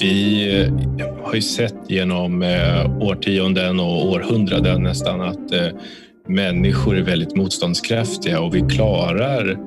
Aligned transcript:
Vi 0.00 0.60
eh, 0.60 0.72
har 1.24 1.34
ju 1.34 1.42
sett 1.42 1.74
genom 1.88 2.42
eh, 2.42 3.00
årtionden 3.00 3.80
och 3.80 4.06
århundraden 4.06 4.82
nästan 4.82 5.20
att 5.20 5.52
eh, 5.52 5.68
människor 6.28 6.96
är 6.96 7.02
väldigt 7.02 7.36
motståndskraftiga 7.36 8.40
och 8.40 8.54
vi 8.54 8.60
klarar 8.60 9.58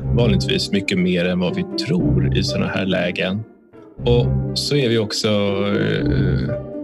vanligtvis 0.00 0.72
mycket 0.72 0.98
mer 0.98 1.24
än 1.24 1.40
vad 1.40 1.56
vi 1.56 1.62
tror 1.86 2.36
i 2.36 2.42
sådana 2.42 2.66
här 2.66 2.86
lägen. 2.86 3.44
Och 4.04 4.58
så 4.58 4.76
är 4.76 4.88
vi 4.88 4.98
också 4.98 5.28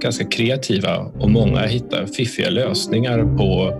ganska 0.01 0.25
kreativa 0.25 0.97
och 0.97 1.31
många 1.31 1.61
hittar 1.61 2.07
fiffiga 2.07 2.51
lösningar 2.51 3.37
på 3.37 3.79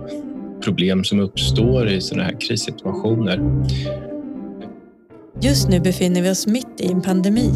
problem 0.63 1.03
som 1.03 1.19
uppstår 1.19 1.89
i 1.89 2.01
sådana 2.01 2.23
här 2.23 2.41
krissituationer. 2.41 3.63
Just 5.41 5.69
nu 5.69 5.79
befinner 5.79 6.21
vi 6.21 6.31
oss 6.31 6.47
mitt 6.47 6.81
i 6.81 6.91
en 6.91 7.01
pandemi 7.01 7.51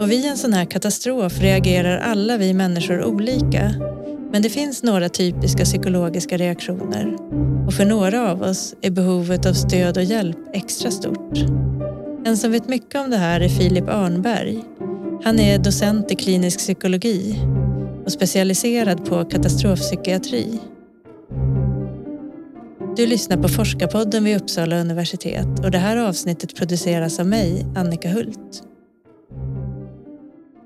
och 0.00 0.10
vid 0.10 0.24
en 0.24 0.36
sån 0.36 0.52
här 0.52 0.64
katastrof 0.64 1.40
reagerar 1.40 1.98
alla 1.98 2.36
vi 2.36 2.54
människor 2.54 3.04
olika. 3.04 3.74
Men 4.32 4.42
det 4.42 4.50
finns 4.50 4.82
några 4.82 5.08
typiska 5.08 5.64
psykologiska 5.64 6.36
reaktioner 6.36 7.16
och 7.66 7.74
för 7.74 7.84
några 7.84 8.30
av 8.30 8.42
oss 8.42 8.74
är 8.80 8.90
behovet 8.90 9.46
av 9.46 9.52
stöd 9.52 9.96
och 9.96 10.04
hjälp 10.04 10.36
extra 10.52 10.90
stort. 10.90 11.38
En 12.24 12.36
som 12.36 12.52
vet 12.52 12.68
mycket 12.68 13.00
om 13.00 13.10
det 13.10 13.16
här 13.16 13.40
är 13.40 13.48
Filip 13.48 13.88
Arnberg. 13.88 14.62
Han 15.24 15.38
är 15.38 15.58
docent 15.58 16.12
i 16.12 16.14
klinisk 16.14 16.58
psykologi 16.58 17.38
och 18.04 18.12
specialiserad 18.12 19.04
på 19.04 19.24
katastrofpsykiatri. 19.24 20.60
Du 22.96 23.06
lyssnar 23.06 23.36
på 23.36 23.48
Forskarpodden 23.48 24.24
vid 24.24 24.36
Uppsala 24.36 24.80
universitet 24.80 25.64
och 25.64 25.70
det 25.70 25.78
här 25.78 25.96
avsnittet 25.96 26.54
produceras 26.54 27.20
av 27.20 27.26
mig, 27.26 27.66
Annika 27.76 28.08
Hult. 28.08 28.62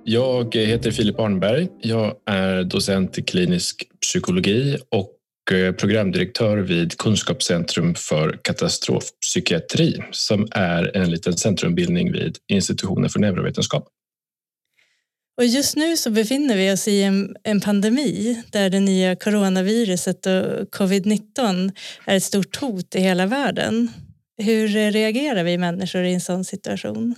Jag 0.04 0.56
heter 0.56 0.90
Filip 0.90 1.20
Arnberg. 1.20 1.68
Jag 1.80 2.14
är 2.26 2.64
docent 2.64 3.18
i 3.18 3.22
klinisk 3.22 3.88
psykologi 4.00 4.78
och 4.88 5.52
eh, 5.52 5.72
programdirektör 5.72 6.58
vid 6.58 6.98
Kunskapscentrum 6.98 7.94
för 7.94 8.40
katastrofpsykiatri 8.42 10.04
som 10.10 10.48
är 10.50 10.96
en 10.96 11.10
liten 11.10 11.36
centrumbildning 11.36 12.12
vid 12.12 12.36
institutionen 12.48 13.10
för 13.10 13.20
neurovetenskap. 13.20 13.88
Och 15.36 15.46
just 15.46 15.76
nu 15.76 15.96
så 15.96 16.10
befinner 16.10 16.56
vi 16.56 16.72
oss 16.72 16.88
i 16.88 17.02
en, 17.02 17.36
en 17.42 17.60
pandemi 17.60 18.42
där 18.50 18.70
det 18.70 18.80
nya 18.80 19.16
coronaviruset 19.16 20.26
och 20.26 20.32
covid-19 20.76 21.72
är 22.04 22.16
ett 22.16 22.22
stort 22.22 22.56
hot 22.56 22.94
i 22.94 23.00
hela 23.00 23.26
världen. 23.26 23.88
Hur 24.38 24.68
reagerar 24.68 25.44
vi 25.44 25.58
människor 25.58 26.04
i 26.04 26.14
en 26.14 26.20
sån 26.20 26.44
situation? 26.44 27.14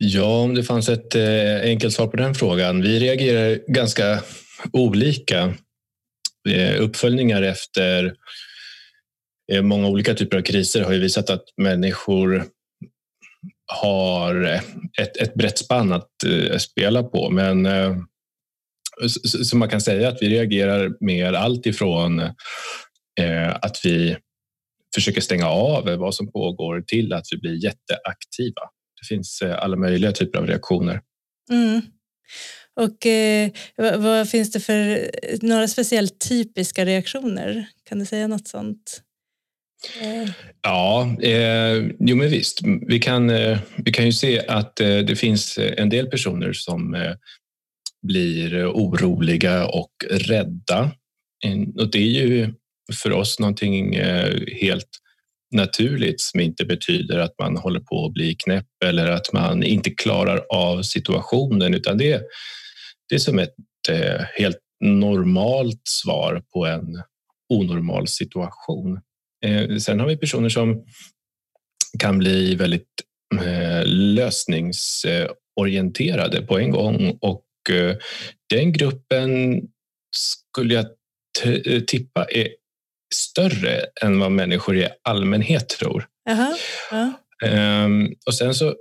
Ja, 0.00 0.42
om 0.42 0.54
det 0.54 0.62
fanns 0.62 0.88
ett 0.88 1.14
eh, 1.14 1.60
enkelt 1.62 1.94
svar 1.94 2.06
på 2.06 2.16
den 2.16 2.34
frågan. 2.34 2.82
Vi 2.82 2.98
reagerar 2.98 3.58
ganska 3.72 4.22
olika. 4.72 5.54
Eh, 6.48 6.82
uppföljningar 6.82 7.42
efter 7.42 8.14
eh, 9.52 9.62
många 9.62 9.88
olika 9.88 10.14
typer 10.14 10.36
av 10.36 10.42
kriser 10.42 10.82
har 10.82 10.92
ju 10.92 10.98
visat 10.98 11.30
att 11.30 11.44
människor 11.56 12.44
har 13.66 14.44
ett, 15.00 15.16
ett 15.16 15.34
brett 15.34 15.58
spann 15.58 15.92
att 15.92 16.24
eh, 16.26 16.56
spela 16.58 17.02
på. 17.02 17.30
Men 17.30 17.66
eh, 17.66 17.96
så 19.24 19.56
man 19.56 19.68
kan 19.68 19.80
säga 19.80 20.08
att 20.08 20.22
vi 20.22 20.28
reagerar 20.28 20.92
mer 21.00 21.32
allt 21.32 21.66
ifrån 21.66 22.20
eh, 23.20 23.54
att 23.62 23.76
vi 23.84 24.16
försöker 24.94 25.20
stänga 25.20 25.48
av 25.48 25.84
vad 25.84 26.14
som 26.14 26.32
pågår 26.32 26.80
till 26.80 27.12
att 27.12 27.24
vi 27.30 27.38
blir 27.38 27.64
jätteaktiva 27.64 28.62
det 29.00 29.06
finns 29.08 29.42
eh, 29.42 29.58
alla 29.58 29.76
möjliga 29.76 30.12
typer 30.12 30.38
av 30.38 30.46
reaktioner. 30.46 31.00
Mm. 31.50 31.80
Och 32.76 33.06
eh, 33.06 33.50
vad, 33.76 34.00
vad, 34.02 34.30
finns 34.30 34.52
det 34.52 34.60
för 34.60 35.10
några 35.46 35.68
speciellt 35.68 36.28
typiska 36.28 36.84
reaktioner? 36.84 37.68
Kan 37.88 37.98
du 37.98 38.06
säga 38.06 38.26
något 38.26 38.48
sånt? 38.48 39.02
Eh. 40.00 40.30
Ja, 40.62 41.16
eh, 41.22 41.86
jo 41.98 42.16
men 42.16 42.30
visst. 42.30 42.60
Vi 42.86 42.98
kan, 42.98 43.30
eh, 43.30 43.58
vi 43.76 43.92
kan 43.92 44.06
ju 44.06 44.12
se 44.12 44.46
att 44.46 44.80
eh, 44.80 44.98
det 44.98 45.16
finns 45.16 45.58
en 45.58 45.88
del 45.88 46.06
personer 46.06 46.52
som 46.52 46.94
eh, 46.94 47.12
blir 48.02 48.66
oroliga 48.66 49.66
och 49.66 49.92
rädda. 50.10 50.90
Och 51.78 51.90
det 51.90 51.98
är 51.98 52.26
ju 52.26 52.54
för 53.02 53.12
oss 53.12 53.38
någonting 53.38 53.98
helt 54.60 54.88
naturligt 55.50 56.20
som 56.20 56.40
inte 56.40 56.64
betyder 56.64 57.18
att 57.18 57.34
man 57.38 57.56
håller 57.56 57.80
på 57.80 58.06
att 58.06 58.12
bli 58.12 58.34
knäpp 58.34 58.66
eller 58.84 59.10
att 59.10 59.32
man 59.32 59.62
inte 59.62 59.90
klarar 59.90 60.44
av 60.50 60.82
situationen 60.82 61.74
utan 61.74 61.98
det, 61.98 62.22
det 63.08 63.14
är 63.14 63.18
som 63.18 63.38
ett 63.38 63.54
eh, 63.90 64.20
helt 64.38 64.58
normalt 64.80 65.80
svar 65.84 66.42
på 66.52 66.66
en 66.66 67.02
onormal 67.48 68.08
situation. 68.08 69.00
Eh, 69.44 69.76
sen 69.76 70.00
har 70.00 70.06
vi 70.06 70.16
personer 70.16 70.48
som 70.48 70.84
kan 71.98 72.18
bli 72.18 72.54
väldigt 72.54 72.88
eh, 73.44 73.82
lösningsorienterade 73.84 76.42
på 76.42 76.58
en 76.58 76.70
gång 76.70 77.18
och 77.20 77.44
den 78.50 78.72
gruppen 78.72 79.62
skulle 80.16 80.74
jag 80.74 80.86
tippa 81.86 82.24
är 82.24 82.48
större 83.14 83.84
än 84.02 84.20
vad 84.20 84.32
människor 84.32 84.76
i 84.76 84.88
allmänhet 85.02 85.68
tror. 85.68 86.06
Aha, 86.30 86.56
ja. 86.90 87.12
um, 87.84 88.14
och 88.26 88.34
sen 88.34 88.54
så 88.54 88.74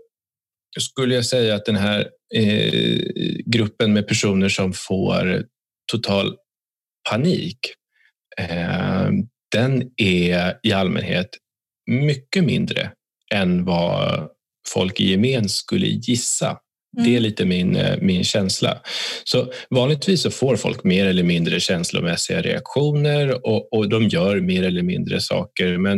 skulle 0.80 1.16
jag 1.16 1.26
säga 1.26 1.56
att 1.56 1.66
den 1.66 1.76
här 1.76 2.10
eh, 2.36 3.02
gruppen 3.46 3.94
med 3.94 4.08
personer 4.08 4.50
som 4.50 4.74
får 4.74 5.44
total 5.92 6.36
panik, 7.10 7.60
eh, 8.38 9.10
den 9.52 9.92
är 9.98 10.60
i 10.64 10.72
allmänhet 10.72 11.30
mycket 11.92 12.44
mindre 12.44 12.92
än 13.34 13.66
vad 13.66 14.30
folk 14.68 15.00
i 15.00 15.10
gemen 15.10 15.50
skulle 15.50 15.88
gissa. 15.88 16.58
Det 17.04 17.10
är 17.10 17.18
mm. 17.18 17.24
lite 17.24 17.46
min, 17.46 17.76
eh, 17.76 17.98
min 18.02 18.24
känsla. 18.24 18.82
Så 19.24 19.52
vanligtvis 19.70 20.22
så 20.22 20.32
får 20.32 20.56
folk 20.56 20.84
mer 20.84 21.06
eller 21.06 21.24
mindre 21.24 21.60
känslomässiga 21.60 22.42
reaktioner 22.42 23.48
och, 23.48 23.74
och 23.74 23.90
de 23.90 24.08
gör 24.08 24.40
mer 24.42 24.64
eller 24.64 24.84
mindre 24.84 25.22
saker. 25.22 25.78
Men 25.78 25.98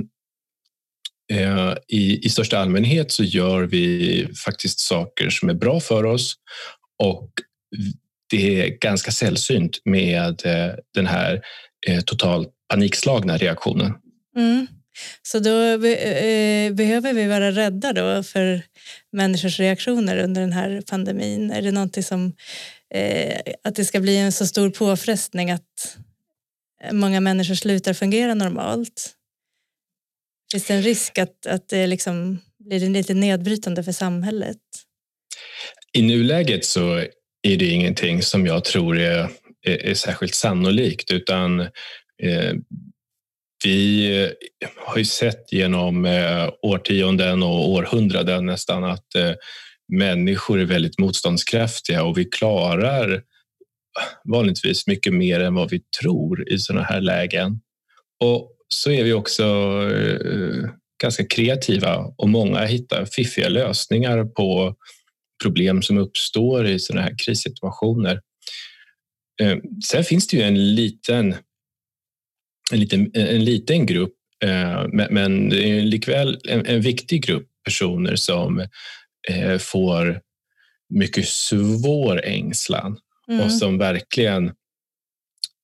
eh, 1.34 1.74
i, 1.88 2.26
i 2.26 2.30
största 2.30 2.60
allmänhet 2.60 3.12
så 3.12 3.24
gör 3.24 3.64
vi 3.64 4.28
faktiskt 4.46 4.80
saker 4.80 5.30
som 5.30 5.50
är 5.50 5.54
bra 5.54 5.80
för 5.80 6.06
oss 6.06 6.36
och 7.04 7.30
det 8.30 8.62
är 8.62 8.78
ganska 8.78 9.12
sällsynt 9.12 9.82
med 9.86 10.46
eh, 10.46 10.76
den 10.94 11.08
här 11.08 11.42
eh, 11.88 12.02
totalt 12.02 12.50
panikslagna 12.70 13.38
reaktionen. 13.38 13.94
Mm. 14.38 14.68
Så 15.22 15.40
då 15.40 15.78
be 15.78 15.96
eh, 15.96 16.74
behöver 16.74 17.14
vi 17.14 17.28
vara 17.28 17.52
rädda 17.52 17.94
då 17.94 18.24
för 18.24 18.62
människors 19.12 19.60
reaktioner 19.60 20.18
under 20.18 20.42
den 20.42 20.54
här 20.54 20.82
pandemin? 20.90 21.52
Är 21.52 21.62
det 21.62 21.72
någonting 21.72 22.04
som 22.04 22.34
eh, 22.94 23.40
att 23.64 23.76
det 23.76 23.86
ska 23.86 24.00
bli 24.00 24.18
en 24.18 24.32
så 24.32 24.48
stor 24.48 24.70
påfrestning 24.70 25.52
att 25.52 25.98
många 26.92 27.20
människor 27.20 27.56
slutar 27.56 27.94
fungera 27.94 28.34
normalt? 28.34 29.16
Finns 30.52 30.66
det 30.66 30.74
en 30.74 30.84
risk 30.84 31.18
att, 31.18 31.46
att 31.46 31.70
det 31.70 31.88
liksom 31.88 32.40
blir 32.60 32.90
lite 32.90 33.14
nedbrytande 33.14 33.84
för 33.84 33.92
samhället? 33.92 34.58
I 35.94 36.02
nuläget 36.02 36.66
så 36.66 37.06
är 37.42 37.58
det 37.58 37.66
ingenting 37.66 38.22
som 38.22 38.46
jag 38.46 38.66
tror 38.66 39.00
är, 39.00 39.30
är, 39.68 39.86
är 39.86 39.94
särskilt 39.94 40.36
sannolikt 40.36 41.12
utan 41.12 41.60
eh, 42.24 42.54
vi 43.64 44.12
eh, 44.24 44.70
har 44.76 44.98
ju 44.98 45.06
sett 45.06 45.52
genom 45.52 46.06
eh, 46.06 46.50
årtionden 46.62 47.44
och 47.44 47.70
århundraden 47.70 48.46
nästan 48.46 48.84
att 48.84 49.16
eh, 49.16 49.32
människor 49.94 50.60
är 50.60 50.66
väldigt 50.66 51.00
motståndskraftiga 51.00 52.04
och 52.04 52.18
vi 52.18 52.26
klarar 52.26 53.24
vanligtvis 54.24 54.88
mycket 54.88 55.14
mer 55.14 55.40
än 55.40 55.54
vad 55.54 55.70
vi 55.70 55.82
tror 56.02 56.50
i 56.52 56.60
sådana 56.60 56.86
här 56.86 57.02
lägen. 57.02 57.62
Och 58.24 58.52
så 58.68 58.92
är 58.92 59.04
vi 59.04 59.14
också 59.14 59.46
ganska 61.02 61.26
kreativa 61.26 61.96
och 62.18 62.30
många 62.30 62.66
hittar 62.66 63.06
fiffiga 63.06 63.50
lösningar 63.50 64.26
på 64.26 64.76
problem 65.44 65.82
som 65.82 65.98
uppstår 65.98 66.68
i 66.68 66.80
sådana 66.80 67.02
här 67.02 67.16
krissituationer. 67.26 68.22
Sen 69.86 70.04
finns 70.04 70.28
det 70.28 70.38
ju 70.38 70.44
en 70.44 70.76
liten 70.76 71.36
en 72.72 72.80
liten, 72.80 73.12
en 73.14 73.46
liten 73.46 73.86
grupp, 73.86 74.14
eh, 74.44 74.86
men 75.10 75.50
det 75.50 75.70
är 75.70 75.82
likväl 75.82 76.40
en, 76.50 76.66
en 76.66 76.82
viktig 76.82 77.24
grupp 77.24 77.48
personer 77.66 78.16
som 78.16 78.60
eh, 79.30 79.58
får 79.58 80.22
mycket 80.90 81.28
svår 81.28 82.26
ängslan 82.26 82.98
mm. 83.30 83.46
och 83.46 83.52
som 83.52 83.78
verkligen 83.78 84.52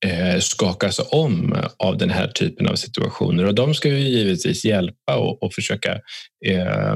eh, 0.06 0.40
skakas 0.40 1.02
om 1.12 1.56
av 1.78 1.98
den 1.98 2.10
här 2.10 2.28
typen 2.28 2.68
av 2.68 2.76
situationer. 2.76 3.46
Och 3.46 3.56
de 3.56 3.74
ska 3.74 3.90
vi 3.90 4.10
givetvis 4.10 4.66
hjälpa 4.66 5.18
och, 5.18 5.44
och 5.44 5.54
försöka, 5.54 5.94
eh, 6.46 6.96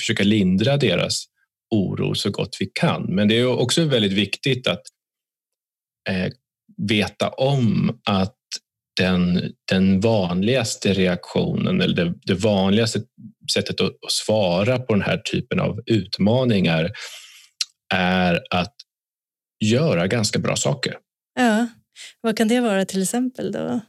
försöka 0.00 0.24
lindra 0.24 0.76
deras 0.76 1.24
oro 1.70 2.14
så 2.14 2.30
gott 2.30 2.56
vi 2.60 2.70
kan. 2.74 3.14
Men 3.14 3.28
det 3.28 3.38
är 3.38 3.46
också 3.46 3.84
väldigt 3.84 4.12
viktigt 4.12 4.66
att 4.66 4.82
eh, 6.08 6.32
veta 6.88 7.28
om 7.28 8.00
att 8.04 8.37
den, 8.98 9.52
den 9.70 10.00
vanligaste 10.00 10.92
reaktionen 10.92 11.80
eller 11.80 12.04
det, 12.04 12.14
det 12.22 12.34
vanligaste 12.34 13.00
sättet 13.52 13.80
att, 13.80 13.90
att 13.90 14.12
svara 14.12 14.78
på 14.78 14.94
den 14.94 15.02
här 15.02 15.18
typen 15.18 15.60
av 15.60 15.80
utmaningar 15.86 16.90
är 17.94 18.40
att 18.50 18.74
göra 19.64 20.06
ganska 20.06 20.38
bra 20.38 20.56
saker. 20.56 20.94
Ja, 21.34 21.66
vad 22.20 22.36
kan 22.36 22.48
det 22.48 22.60
vara 22.60 22.84
till 22.84 23.02
exempel 23.02 23.52
då? 23.52 23.80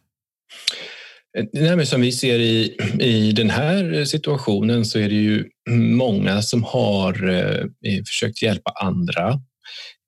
Eh, 1.37 1.45
nej, 1.53 1.85
som 1.85 2.01
vi 2.01 2.11
ser 2.11 2.39
i, 2.39 2.77
i 2.99 3.31
den 3.31 3.49
här 3.49 4.05
situationen 4.05 4.85
så 4.85 4.99
är 4.99 5.09
det 5.09 5.15
ju 5.15 5.45
många 5.69 6.41
som 6.41 6.63
har 6.63 7.29
eh, 7.29 8.03
försökt 8.07 8.41
hjälpa 8.41 8.71
andra, 8.71 9.29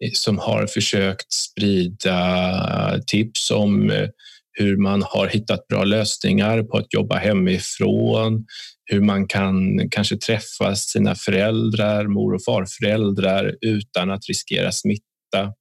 eh, 0.03 0.11
som 0.13 0.39
har 0.39 0.67
försökt 0.67 1.33
sprida 1.33 2.99
tips 3.07 3.51
om 3.51 3.89
eh, 3.89 4.09
hur 4.53 4.77
man 4.77 5.01
har 5.01 5.27
hittat 5.27 5.67
bra 5.67 5.83
lösningar 5.83 6.63
på 6.63 6.77
att 6.77 6.93
jobba 6.93 7.17
hemifrån, 7.17 8.45
hur 8.85 9.01
man 9.01 9.27
kan 9.27 9.89
kanske 9.89 10.17
träffa 10.17 10.75
sina 10.75 11.15
föräldrar, 11.15 12.07
mor 12.07 12.33
och 12.33 12.43
farföräldrar 12.43 13.55
utan 13.61 14.11
att 14.11 14.27
riskera 14.27 14.71
smitta. 14.71 15.53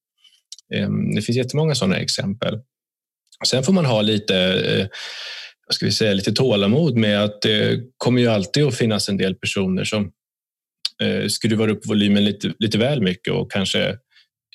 Ehm, 0.74 1.14
det 1.14 1.22
finns 1.22 1.38
jättemånga 1.38 1.74
sådana 1.74 1.96
exempel. 1.96 2.58
Sen 3.46 3.62
får 3.62 3.72
man 3.72 3.84
ha 3.84 4.02
lite 4.02 4.36
eh, 4.36 4.86
vad 5.66 5.74
ska 5.74 5.86
vi 5.86 5.92
säga, 5.92 6.12
lite 6.12 6.32
tålamod 6.32 6.96
med 6.96 7.24
att 7.24 7.42
det 7.42 7.80
kommer 7.96 8.20
ju 8.20 8.28
alltid 8.28 8.64
att 8.64 8.76
finnas 8.76 9.08
en 9.08 9.16
del 9.16 9.34
personer 9.34 9.84
som 9.84 10.10
eh, 11.02 11.26
skruvar 11.28 11.68
upp 11.68 11.86
volymen 11.86 12.24
lite, 12.24 12.52
lite 12.58 12.78
väl 12.78 13.02
mycket 13.02 13.32
och 13.32 13.52
kanske 13.52 13.98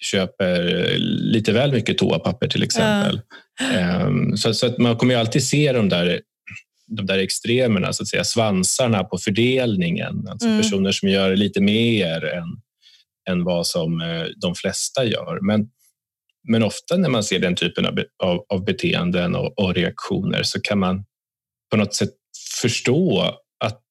köper 0.01 0.97
lite 0.99 1.51
väl 1.51 1.71
mycket 1.71 1.97
toapapper 1.97 2.47
till 2.47 2.63
exempel. 2.63 3.21
Ja. 3.59 4.05
Um, 4.05 4.37
så, 4.37 4.53
så, 4.53 4.65
att 4.65 4.77
man 4.77 4.97
kommer 4.97 5.13
ju 5.13 5.19
alltid 5.19 5.43
se 5.43 5.71
de 5.71 5.89
där, 5.89 6.21
de 6.87 7.05
där 7.05 7.19
extremerna, 7.19 7.93
så 7.93 8.03
att 8.03 8.07
säga, 8.07 8.23
svansarna 8.23 9.03
på 9.03 9.17
fördelningen. 9.17 10.27
Alltså 10.29 10.47
mm. 10.47 10.61
personer 10.61 10.91
som 10.91 11.09
gör 11.09 11.35
lite 11.35 11.61
mer 11.61 12.25
än, 12.25 12.61
än 13.29 13.43
vad 13.43 13.67
som 13.67 14.01
eh, 14.01 14.23
de 14.41 14.55
flesta 14.55 15.05
gör. 15.05 15.39
Men 15.41 15.69
men 16.47 16.63
ofta 16.63 16.97
när 16.97 17.09
man 17.09 17.23
ser 17.23 17.39
den 17.39 17.55
typen 17.55 17.85
av, 17.85 17.99
av, 18.23 18.45
av 18.49 18.65
beteenden 18.65 19.35
och, 19.35 19.59
och, 19.59 19.75
reaktioner 19.75 20.43
så 20.43 20.61
kan 20.61 20.79
man 20.79 21.05
på 21.71 21.77
något 21.77 21.93
sätt 21.93 22.09
förstå 22.61 23.21
att 23.59 23.81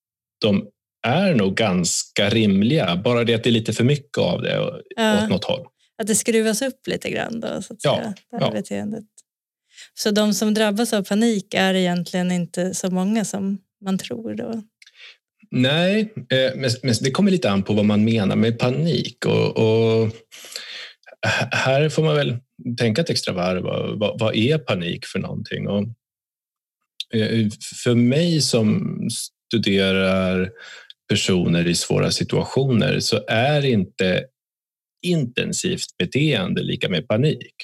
de 0.41 0.69
är 1.07 1.35
nog 1.35 1.55
ganska 1.55 2.29
rimliga. 2.29 2.97
Bara 2.97 3.25
det 3.25 3.35
att 3.35 3.45
det 3.45 3.51
är 3.51 3.53
lite 3.53 3.73
för 3.73 3.85
mycket 3.85 4.19
av 4.19 4.43
det 4.43 4.83
ja. 4.97 5.25
åt 5.25 5.31
något 5.31 5.45
håll. 5.45 5.67
Att 5.99 6.07
det 6.07 6.15
skruvas 6.15 6.63
upp 6.63 6.87
lite 6.87 7.11
grann 7.11 7.41
då, 7.41 7.63
så 7.63 7.73
att 7.73 7.85
ja. 7.85 7.97
säga, 7.97 8.15
det 8.31 8.37
här 8.37 8.47
ja. 8.47 8.51
beteendet. 8.51 9.05
Så 9.95 10.11
de 10.11 10.35
som 10.35 10.55
drabbas 10.55 10.93
av 10.93 11.03
panik 11.03 11.55
är 11.55 11.75
egentligen 11.75 12.33
inte 12.33 12.75
så 12.75 12.91
många 12.91 13.25
som 13.25 13.59
man 13.85 13.99
tror 13.99 14.35
då? 14.35 14.63
Nej, 15.51 16.13
eh, 16.31 16.53
men 16.83 16.95
det 17.01 17.11
kommer 17.11 17.31
lite 17.31 17.51
an 17.51 17.63
på 17.63 17.73
vad 17.73 17.85
man 17.85 18.05
menar 18.05 18.37
med 18.37 18.59
panik. 18.59 19.27
Och, 19.27 19.57
och 19.57 20.11
här 21.51 21.89
får 21.89 22.03
man 22.03 22.17
väl 22.17 22.37
tänka 22.79 23.01
ett 23.03 23.11
extra 23.11 23.35
varv. 23.35 23.63
Vad, 23.99 24.21
vad 24.21 24.37
är 24.37 24.59
panik 24.59 25.07
för 25.07 25.19
någonting? 25.19 25.69
Och 25.69 25.83
eh, 27.15 27.49
för 27.85 27.95
mig 27.95 28.41
som 28.41 28.99
studerar 29.13 30.51
personer 31.09 31.67
i 31.67 31.75
svåra 31.75 32.11
situationer 32.11 33.01
så 33.01 33.25
är 33.29 33.65
inte 33.65 34.25
intensivt 35.05 35.97
beteende 35.99 36.63
lika 36.63 36.89
med 36.89 37.09
panik. 37.09 37.55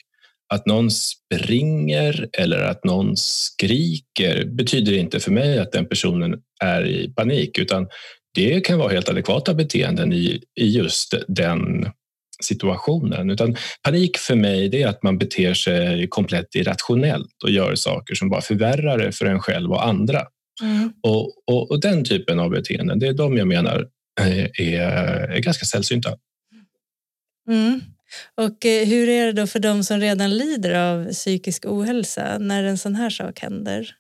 Att 0.54 0.66
någon 0.66 0.90
springer 0.90 2.28
eller 2.38 2.62
att 2.62 2.84
någon 2.84 3.16
skriker 3.16 4.44
betyder 4.44 4.92
inte 4.92 5.20
för 5.20 5.30
mig 5.30 5.58
att 5.58 5.72
den 5.72 5.86
personen 5.86 6.36
är 6.64 6.86
i 6.86 7.08
panik 7.08 7.58
utan 7.58 7.88
det 8.34 8.60
kan 8.60 8.78
vara 8.78 8.92
helt 8.92 9.08
adekvata 9.08 9.54
beteenden 9.54 10.12
i, 10.12 10.42
i 10.60 10.66
just 10.68 11.14
den 11.28 11.90
situationen. 12.42 13.30
Utan 13.30 13.56
panik 13.82 14.18
för 14.18 14.34
mig 14.34 14.82
är 14.82 14.86
att 14.88 15.02
man 15.02 15.18
beter 15.18 15.54
sig 15.54 16.08
komplett 16.08 16.54
irrationellt 16.54 17.42
och 17.44 17.50
gör 17.50 17.74
saker 17.74 18.14
som 18.14 18.30
bara 18.30 18.40
förvärrar 18.40 18.98
det 18.98 19.12
för 19.12 19.26
en 19.26 19.40
själv 19.40 19.70
och 19.70 19.86
andra. 19.86 20.22
Mm. 20.62 20.92
Och, 21.02 21.32
och, 21.46 21.70
och, 21.70 21.80
den 21.80 22.04
typen 22.04 22.38
av 22.38 22.50
beteenden, 22.50 22.98
det 22.98 23.06
är 23.06 23.12
de 23.12 23.36
jag 23.36 23.48
menar 23.48 23.86
eh, 24.20 24.44
är, 24.44 24.80
är 25.30 25.38
ganska 25.38 25.64
sällsynta. 25.64 26.16
Mm. 27.48 27.80
Och 28.34 28.66
eh, 28.66 28.86
hur 28.86 29.08
är 29.08 29.26
det 29.26 29.32
då 29.32 29.46
för 29.46 29.58
de 29.58 29.84
som 29.84 30.00
redan 30.00 30.36
lider 30.36 30.74
av 30.74 31.12
psykisk 31.12 31.66
ohälsa 31.66 32.38
när 32.38 32.64
en 32.64 32.78
sån 32.78 32.94
här 32.94 33.10
sak 33.10 33.38
händer? 33.40 33.96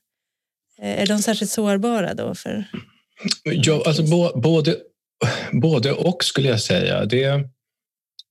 Eh, 0.82 1.02
är 1.02 1.06
de 1.06 1.18
särskilt 1.18 1.50
sårbara 1.50 2.14
då? 2.14 2.34
För... 2.34 2.64
Ja, 3.44 3.82
alltså 3.86 4.02
både, 4.34 4.76
både 5.52 5.92
och 5.92 6.24
skulle 6.24 6.48
jag 6.48 6.60
säga. 6.60 7.04
Det, 7.04 7.44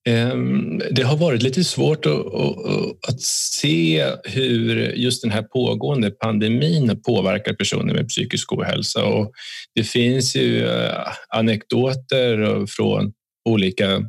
Ehm, 0.07 0.81
det 0.91 1.01
har 1.01 1.17
varit 1.17 1.41
lite 1.41 1.63
svårt 1.63 2.05
att, 2.05 3.21
se 3.21 4.05
hur 4.23 4.93
just 4.93 5.21
den 5.21 5.31
här 5.31 5.41
pågående 5.41 6.11
pandemin 6.11 7.01
påverkar 7.05 7.53
personer 7.53 7.93
med 7.93 8.07
psykisk 8.07 8.53
ohälsa. 8.53 9.05
Och 9.05 9.31
det 9.75 9.83
finns 9.83 10.35
ju 10.35 10.67
eh, 10.67 11.07
anekdoter 11.29 12.65
från 12.65 13.13
olika 13.49 14.03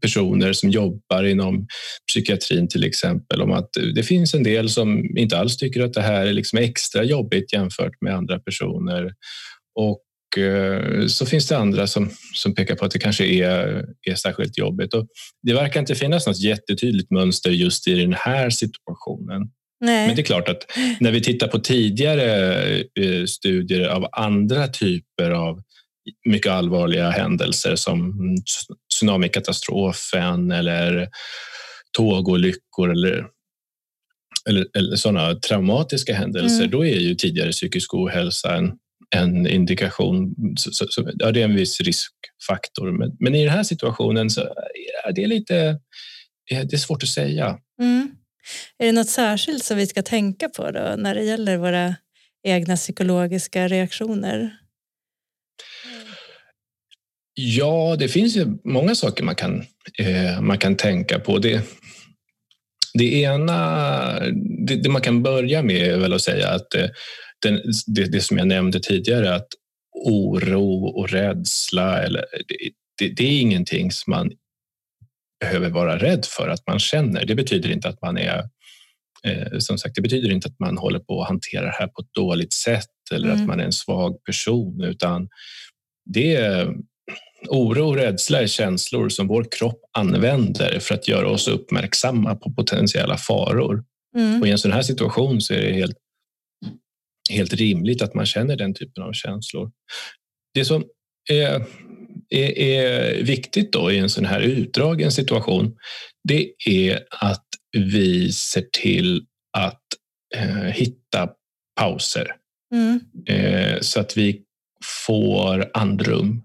personer 0.00 0.52
som 0.52 0.70
jobbar 0.70 1.24
inom 1.24 1.66
psykiatrin 2.08 2.68
till 2.68 2.84
exempel 2.84 3.42
om 3.42 3.52
att 3.52 3.70
det 3.94 4.02
finns 4.02 4.34
en 4.34 4.42
del 4.42 4.68
som 4.68 5.16
inte 5.16 5.38
alls 5.38 5.56
tycker 5.56 5.82
att 5.84 5.92
det 5.92 6.02
här 6.02 6.26
är 6.26 6.32
liksom 6.32 6.58
extra 6.58 7.04
jobbigt 7.04 7.52
jämfört 7.52 8.00
med 8.00 8.14
andra 8.14 8.38
personer. 8.38 9.12
Och 9.74 10.00
Eh, 10.36 11.06
så 11.06 11.26
finns 11.26 11.48
det 11.48 11.58
andra 11.58 11.86
som, 11.86 12.10
som 12.34 12.54
pekar 12.54 12.74
på 12.74 12.84
att 12.84 12.90
det 12.90 12.98
kanske 12.98 13.26
är, 13.26 13.84
är 14.10 14.14
särskilt 14.14 14.58
jobbigt. 14.58 14.94
Och 14.94 15.06
det 15.42 15.54
verkar 15.54 15.80
inte 15.80 15.94
finnas 15.94 16.26
något 16.26 16.40
jättetydligt 16.40 17.10
mönster 17.10 17.50
just 17.50 17.88
i 17.88 17.94
den 17.94 18.12
här 18.12 18.50
situationen. 18.50 19.42
Nej. 19.80 20.06
Men 20.06 20.16
det 20.16 20.22
är 20.22 20.24
klart 20.24 20.48
att 20.48 20.66
när 21.00 21.12
vi 21.12 21.20
tittar 21.20 21.48
på 21.48 21.58
tidigare 21.58 22.64
eh, 22.78 23.24
studier 23.26 23.88
av 23.88 24.06
andra 24.12 24.68
typer 24.68 25.30
av 25.30 25.62
mycket 26.24 26.52
allvarliga 26.52 27.10
händelser 27.10 27.76
som 27.76 28.14
tsunamikatastrofen 28.94 30.50
eller 30.50 31.08
tågolyckor 31.96 32.90
eller, 32.90 33.26
eller, 34.48 34.66
eller 34.76 34.96
sådana 34.96 35.34
traumatiska 35.34 36.14
händelser, 36.14 36.58
mm. 36.58 36.70
då 36.70 36.86
är 36.86 36.98
ju 36.98 37.14
tidigare 37.14 37.52
psykisk 37.52 37.94
ohälsa 37.94 38.56
en, 38.56 38.72
en 39.16 39.46
indikation. 39.46 40.34
Så, 40.58 40.86
så, 40.88 41.10
ja, 41.14 41.32
det 41.32 41.40
är 41.40 41.44
en 41.44 41.56
viss 41.56 41.80
riskfaktor. 41.80 42.98
Men, 42.98 43.16
men, 43.20 43.34
i 43.34 43.44
den 43.44 43.52
här 43.52 43.62
situationen 43.62 44.30
så 44.30 44.40
är 45.06 45.12
det 45.14 45.26
lite 45.26 45.78
det 46.50 46.72
är 46.72 46.76
svårt 46.76 47.02
att 47.02 47.08
säga. 47.08 47.58
Mm. 47.80 48.10
Är 48.78 48.86
det 48.86 48.92
något 48.92 49.08
särskilt 49.08 49.64
som 49.64 49.76
vi 49.76 49.86
ska 49.86 50.02
tänka 50.02 50.48
på 50.48 50.70
då 50.70 50.94
när 50.98 51.14
det 51.14 51.24
gäller 51.24 51.56
våra 51.56 51.94
egna 52.46 52.76
psykologiska 52.76 53.68
reaktioner? 53.68 54.56
Ja, 57.34 57.96
det 57.98 58.08
finns 58.08 58.36
ju 58.36 58.46
många 58.64 58.94
saker 58.94 59.24
man 59.24 59.34
kan, 59.34 59.64
eh, 59.98 60.40
man 60.40 60.58
kan 60.58 60.76
tänka 60.76 61.18
på. 61.18 61.38
Det, 61.38 61.62
det 62.94 63.14
ena, 63.14 64.20
det, 64.66 64.76
det, 64.76 64.88
man 64.88 65.02
kan 65.02 65.22
börja 65.22 65.62
med 65.62 65.76
är 65.76 65.98
väl 65.98 66.12
att 66.12 66.22
säga 66.22 66.48
att 66.48 66.74
eh, 66.74 66.88
den, 67.42 67.62
det, 67.86 68.04
det, 68.04 68.20
som 68.20 68.38
jag 68.38 68.46
nämnde 68.46 68.80
tidigare, 68.80 69.34
att 69.34 69.48
oro 70.04 70.84
och 70.84 71.10
rädsla, 71.10 72.02
eller, 72.02 72.24
det, 72.98 73.08
det, 73.08 73.24
är 73.24 73.40
ingenting 73.40 73.90
som 73.90 74.10
man 74.10 74.32
behöver 75.40 75.70
vara 75.70 75.98
rädd 75.98 76.24
för 76.24 76.48
att 76.48 76.66
man 76.66 76.78
känner. 76.78 77.24
Det 77.24 77.34
betyder 77.34 77.70
inte 77.70 77.88
att 77.88 78.02
man 78.02 78.18
är 78.18 78.42
eh, 79.26 79.58
som 79.58 79.78
sagt, 79.78 79.94
det 79.94 80.02
betyder 80.02 80.30
inte 80.30 80.48
att 80.48 80.58
man 80.58 80.78
håller 80.78 80.98
på 80.98 81.22
att 81.22 81.28
hantera 81.28 81.64
det 81.64 81.76
här 81.78 81.86
på 81.86 82.02
ett 82.02 82.14
dåligt 82.14 82.52
sätt 82.52 82.90
eller 83.12 83.28
mm. 83.28 83.40
att 83.40 83.46
man 83.46 83.60
är 83.60 83.64
en 83.64 83.72
svag 83.72 84.24
person, 84.24 84.80
utan 84.80 85.28
det 86.04 86.36
oro 87.48 87.88
och 87.88 87.96
rädsla 87.96 88.42
är 88.42 88.46
känslor 88.46 89.08
som 89.08 89.26
vår 89.26 89.46
kropp 89.50 89.80
använder 89.98 90.78
för 90.78 90.94
att 90.94 91.08
göra 91.08 91.28
oss 91.28 91.48
uppmärksamma 91.48 92.34
på 92.34 92.52
potentiella 92.52 93.16
faror. 93.16 93.84
Mm. 94.16 94.40
Och 94.40 94.48
I 94.48 94.50
en 94.50 94.58
sån 94.58 94.72
här 94.72 94.82
situation 94.82 95.40
så 95.40 95.54
är 95.54 95.60
det 95.60 95.72
helt 95.72 95.96
helt 97.30 97.52
rimligt 97.52 98.02
att 98.02 98.14
man 98.14 98.26
känner 98.26 98.56
den 98.56 98.74
typen 98.74 99.02
av 99.02 99.12
känslor. 99.12 99.70
Det 100.54 100.64
som 100.64 100.84
är, 101.30 101.66
är, 102.28 102.58
är 102.58 103.22
viktigt 103.22 103.72
då 103.72 103.92
i 103.92 103.98
en 103.98 104.10
sån 104.10 104.24
här 104.24 104.40
utdragen 104.40 105.12
situation, 105.12 105.76
det 106.28 106.52
är 106.66 107.06
att 107.10 107.46
vi 107.76 108.32
ser 108.32 108.64
till 108.82 109.26
att 109.58 109.82
eh, 110.36 110.64
hitta 110.64 111.28
pauser 111.80 112.36
mm. 112.74 113.00
eh, 113.28 113.80
så 113.80 114.00
att 114.00 114.16
vi 114.16 114.42
får 115.06 115.70
andrum 115.74 116.43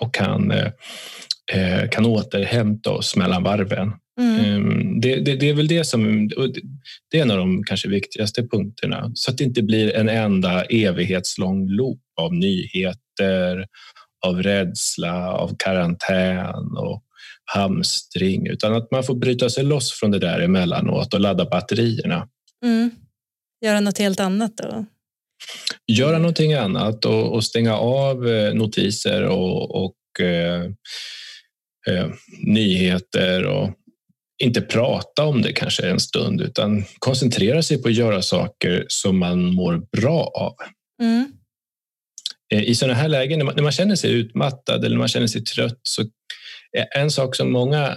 och 0.00 0.14
kan, 0.14 0.50
eh, 0.50 1.88
kan 1.90 2.06
återhämta 2.06 2.90
oss 2.90 3.16
mellan 3.16 3.42
varven. 3.42 3.92
Mm. 4.20 4.44
Ehm, 4.44 5.00
det, 5.00 5.16
det, 5.16 5.36
det, 5.36 5.48
är 5.48 5.54
väl 5.54 5.68
det 5.68 5.84
som 5.84 6.28
det 7.10 7.18
är 7.18 7.22
en 7.22 7.30
av 7.30 7.36
de 7.36 7.64
kanske 7.64 7.88
viktigaste 7.88 8.42
punkterna 8.42 9.10
så 9.14 9.30
att 9.30 9.38
det 9.38 9.44
inte 9.44 9.62
blir 9.62 9.96
en 9.96 10.08
enda 10.08 10.64
evighetslång 10.64 11.68
loop 11.68 12.00
av 12.20 12.34
nyheter, 12.34 13.66
av 14.26 14.42
rädsla, 14.42 15.32
av 15.32 15.56
karantän 15.58 16.76
och 16.76 17.02
hamstring 17.44 18.46
utan 18.46 18.74
att 18.74 18.90
man 18.90 19.04
får 19.04 19.14
bryta 19.14 19.50
sig 19.50 19.64
loss 19.64 19.92
från 19.92 20.10
det 20.10 20.18
där 20.18 20.40
emellanåt 20.40 21.14
och 21.14 21.20
ladda 21.20 21.44
batterierna. 21.44 22.28
Mm. 22.64 22.90
Göra 23.64 23.80
något 23.80 23.98
helt 23.98 24.20
annat 24.20 24.56
då? 24.56 24.86
Göra 25.86 26.18
någonting 26.18 26.54
annat 26.54 27.04
och, 27.04 27.34
och 27.34 27.44
stänga 27.44 27.76
av 27.76 28.28
eh, 28.28 28.54
notiser 28.54 29.22
och, 29.22 29.84
och 29.84 30.20
eh, 30.20 30.62
eh, 31.88 32.08
nyheter 32.42 33.46
och 33.46 33.70
inte 34.42 34.60
prata 34.60 35.24
om 35.24 35.42
det 35.42 35.52
kanske 35.52 35.90
en 35.90 36.00
stund 36.00 36.40
utan 36.40 36.84
koncentrera 36.98 37.62
sig 37.62 37.82
på 37.82 37.88
att 37.88 37.94
göra 37.94 38.22
saker 38.22 38.84
som 38.88 39.18
man 39.18 39.44
mår 39.44 39.82
bra 39.96 40.32
av. 40.34 40.54
Mm. 41.02 41.32
Eh, 42.54 42.62
I 42.62 42.74
sådana 42.74 42.94
här 42.94 43.08
lägen, 43.08 43.38
när 43.38 43.46
man, 43.46 43.54
när 43.54 43.62
man, 43.62 43.72
känner 43.72 43.96
sig 43.96 44.12
utmattad 44.12 44.84
eller 44.84 44.90
när 44.90 44.98
man 44.98 45.08
känner 45.08 45.26
sig 45.26 45.44
trött, 45.44 45.80
så 45.82 46.04
en 46.96 47.10
sak 47.10 47.36
som 47.36 47.52
många 47.52 47.96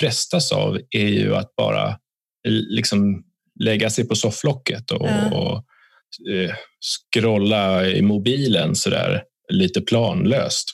frestas 0.00 0.52
av 0.52 0.80
är 0.90 1.08
ju 1.08 1.36
att 1.36 1.56
bara 1.56 1.98
liksom 2.48 3.24
lägga 3.60 3.90
sig 3.90 4.08
på 4.08 4.14
sofflocket 4.14 4.90
och, 4.90 5.08
ja. 5.08 5.30
och 5.30 5.64
eh, 6.30 6.54
scrolla 6.80 7.86
i 7.86 8.02
mobilen 8.02 8.76
så 8.76 8.90
där 8.90 9.22
lite 9.52 9.80
planlöst. 9.80 10.68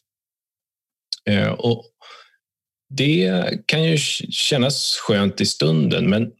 Eh, 1.31 1.49
och 1.49 1.85
det 2.95 3.49
kan 3.67 3.85
ju 3.85 3.99
kännas 4.31 4.97
skönt 4.97 5.41
i 5.41 5.47
stunden, 5.47 6.11
men 6.11 6.31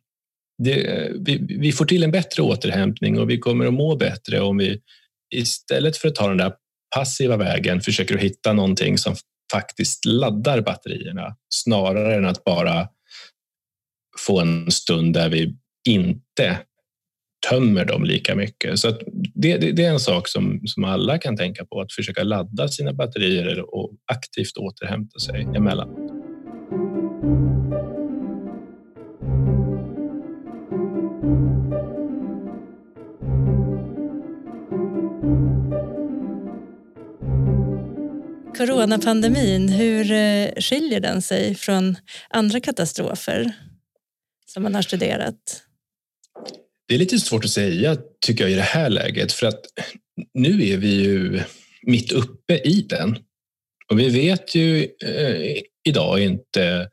det, 0.63 1.11
vi, 1.15 1.47
vi, 1.59 1.73
får 1.73 1.85
till 1.85 2.03
en 2.03 2.11
bättre 2.11 2.43
återhämtning 2.43 3.19
och 3.19 3.31
vi 3.31 3.39
kommer 3.39 3.67
att 3.67 3.75
må 3.75 3.97
bättre 3.97 4.41
om 4.41 4.57
vi 4.57 4.81
istället 5.35 5.97
för 5.97 6.09
att 6.09 6.15
ta 6.15 6.29
den 6.29 6.37
där 6.37 6.53
passiva 6.95 7.37
vägen 7.37 7.81
försöker 7.81 8.15
att 8.15 8.21
hitta 8.21 8.53
någonting 8.53 8.99
som 8.99 9.17
faktiskt 9.53 10.05
laddar 10.05 10.61
batterierna 10.61 11.37
snarare 11.55 12.15
än 12.15 12.25
att 12.25 12.45
bara 12.45 12.89
få 14.19 14.41
en 14.41 14.71
stund 14.71 15.15
där 15.15 15.29
vi 15.29 15.57
inte 15.89 16.59
tömmer 17.51 17.85
dem 17.85 18.05
lika 18.05 18.35
mycket. 18.35 18.79
Så 18.79 18.91
det, 19.35 19.57
det, 19.57 19.73
det, 19.73 19.85
är 19.85 19.91
en 19.91 20.01
sak 20.01 20.29
som, 20.29 20.61
som 20.65 20.85
alla 20.85 21.19
kan 21.19 21.37
tänka 21.37 21.65
på, 21.65 21.81
att 21.81 21.93
försöka 21.93 22.23
ladda 22.23 22.69
sina 22.69 22.93
batterier 22.93 23.75
och 23.75 23.91
aktivt 24.13 24.57
återhämta 24.57 25.19
sig 25.19 25.43
emellan. 25.57 25.89
Coronapandemin, 38.57 39.69
hur 39.69 40.13
eh, 40.13 40.51
skiljer 40.57 41.01
den 41.01 41.23
sig 41.23 41.55
från 41.55 41.97
andra 42.31 42.61
katastrofer 42.61 43.53
som 44.47 44.63
man 44.63 44.75
har 44.75 44.83
studerat? 44.83 45.63
Det 46.93 46.97
är 46.97 46.99
lite 46.99 47.19
svårt 47.19 47.45
att 47.45 47.51
säga 47.51 47.97
tycker 48.27 48.45
jag 48.45 48.51
i 48.51 48.55
det 48.55 48.63
här 48.63 48.91
läget 48.91 49.33
för 49.33 49.47
att 49.47 49.61
nu 50.35 50.69
är 50.69 50.77
vi 50.77 51.03
ju 51.03 51.43
mitt 51.83 52.13
uppe 52.13 52.55
i 52.55 52.87
den. 52.89 53.17
Och 53.91 53.99
vi 53.99 54.09
vet 54.09 54.55
ju 54.55 54.89
eh, 55.05 55.63
idag 55.89 56.21
inte 56.21 56.89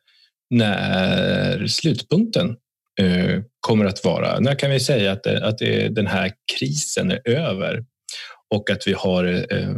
när 0.50 1.68
slutpunkten 1.68 2.56
eh, 3.02 3.42
kommer 3.60 3.86
att 3.86 4.04
vara. 4.06 4.40
När 4.40 4.56
kan 4.56 4.72
vi 4.72 4.80
säga 4.80 5.12
att, 5.12 5.24
det, 5.24 5.46
att 5.46 5.58
det, 5.58 5.90
den 5.90 6.08
här 6.08 6.32
krisen 6.58 7.12
är 7.12 7.30
över 7.30 7.86
och 8.56 8.70
att 8.70 8.88
vi 8.88 8.94
har 8.94 9.54
eh, 9.54 9.76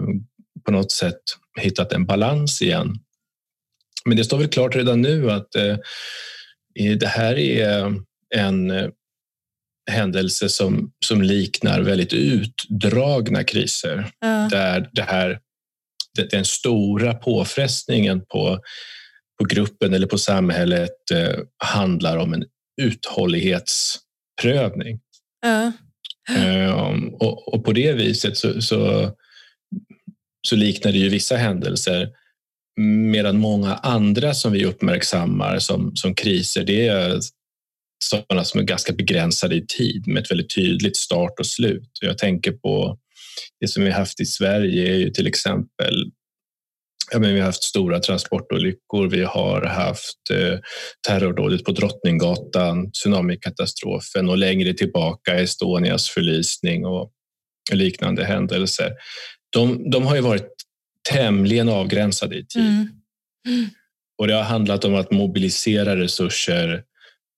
på 0.65 0.71
något 0.71 0.91
sätt 0.91 1.21
hittat 1.59 1.93
en 1.93 2.05
balans 2.05 2.61
igen. 2.61 2.95
Men 4.05 4.17
det 4.17 4.23
står 4.23 4.37
väl 4.37 4.47
klart 4.47 4.75
redan 4.75 5.01
nu 5.01 5.31
att 5.31 5.55
eh, 5.55 5.77
det 6.99 7.07
här 7.07 7.37
är 7.39 7.93
en 8.35 8.71
eh, 8.71 8.89
händelse 9.91 10.49
som, 10.49 10.91
som 11.05 11.21
liknar 11.21 11.81
väldigt 11.81 12.13
utdragna 12.13 13.43
kriser 13.43 14.11
ja. 14.19 14.47
där 14.51 14.89
det 14.91 15.01
här, 15.01 15.39
den 16.31 16.45
stora 16.45 17.13
påfrestningen 17.13 18.25
på, 18.25 18.59
på 19.39 19.45
gruppen 19.45 19.93
eller 19.93 20.07
på 20.07 20.17
samhället 20.17 21.11
eh, 21.13 21.39
handlar 21.63 22.17
om 22.17 22.33
en 22.33 22.43
uthållighetsprövning. 22.81 24.99
Ja. 25.41 25.71
Um, 26.29 27.13
och, 27.13 27.53
och, 27.53 27.65
på 27.65 27.73
det 27.73 27.93
viset 27.93 28.37
så, 28.37 28.61
så, 28.61 29.11
så 30.47 30.55
liknar 30.55 30.91
det 30.91 30.97
ju 30.97 31.09
vissa 31.09 31.35
händelser 31.35 32.09
medan 32.79 33.37
många 33.37 33.75
andra 33.75 34.33
som 34.33 34.51
vi 34.51 34.65
uppmärksammar 34.65 35.59
som, 35.59 35.95
som 35.95 36.15
kriser, 36.15 36.63
det 36.63 36.87
är 36.87 37.19
sådana 38.03 38.43
som 38.43 38.59
är 38.59 38.63
ganska 38.63 38.93
begränsade 38.93 39.55
i 39.55 39.65
tid 39.67 40.07
med 40.07 40.23
ett 40.23 40.31
väldigt 40.31 40.55
tydligt 40.55 40.97
start 40.97 41.39
och 41.39 41.47
slut. 41.47 41.89
Jag 42.01 42.17
tänker 42.17 42.51
på 42.51 42.97
det 43.59 43.67
som 43.67 43.83
vi 43.83 43.91
haft 43.91 44.19
i 44.19 44.25
Sverige 44.25 44.93
är 44.93 44.97
ju 44.97 45.09
till 45.09 45.27
exempel 45.27 46.11
Ja, 47.13 47.19
men 47.19 47.33
vi 47.33 47.39
har 47.39 47.45
haft 47.45 47.63
stora 47.63 47.99
transportolyckor, 47.99 49.07
vi 49.07 49.23
har 49.23 49.61
haft 49.61 50.29
eh, 50.31 50.59
terrordådet 51.07 51.63
på 51.63 51.71
Drottninggatan, 51.71 52.91
tsunamikatastrofen 52.91 54.29
och 54.29 54.37
längre 54.37 54.73
tillbaka 54.73 55.39
Estonias 55.39 56.09
förlisning 56.09 56.85
och 56.85 57.11
liknande 57.71 58.25
händelser. 58.25 58.91
De, 59.53 59.89
de 59.89 60.05
har 60.05 60.15
ju 60.15 60.21
varit 60.21 60.49
tämligen 61.09 61.69
avgränsade 61.69 62.35
i 62.35 62.45
tid. 62.45 62.61
Mm. 62.61 62.89
Mm. 63.47 63.69
Och 64.17 64.27
det 64.27 64.33
har 64.33 64.43
handlat 64.43 64.85
om 64.85 64.95
att 64.95 65.11
mobilisera 65.11 65.97
resurser 65.97 66.83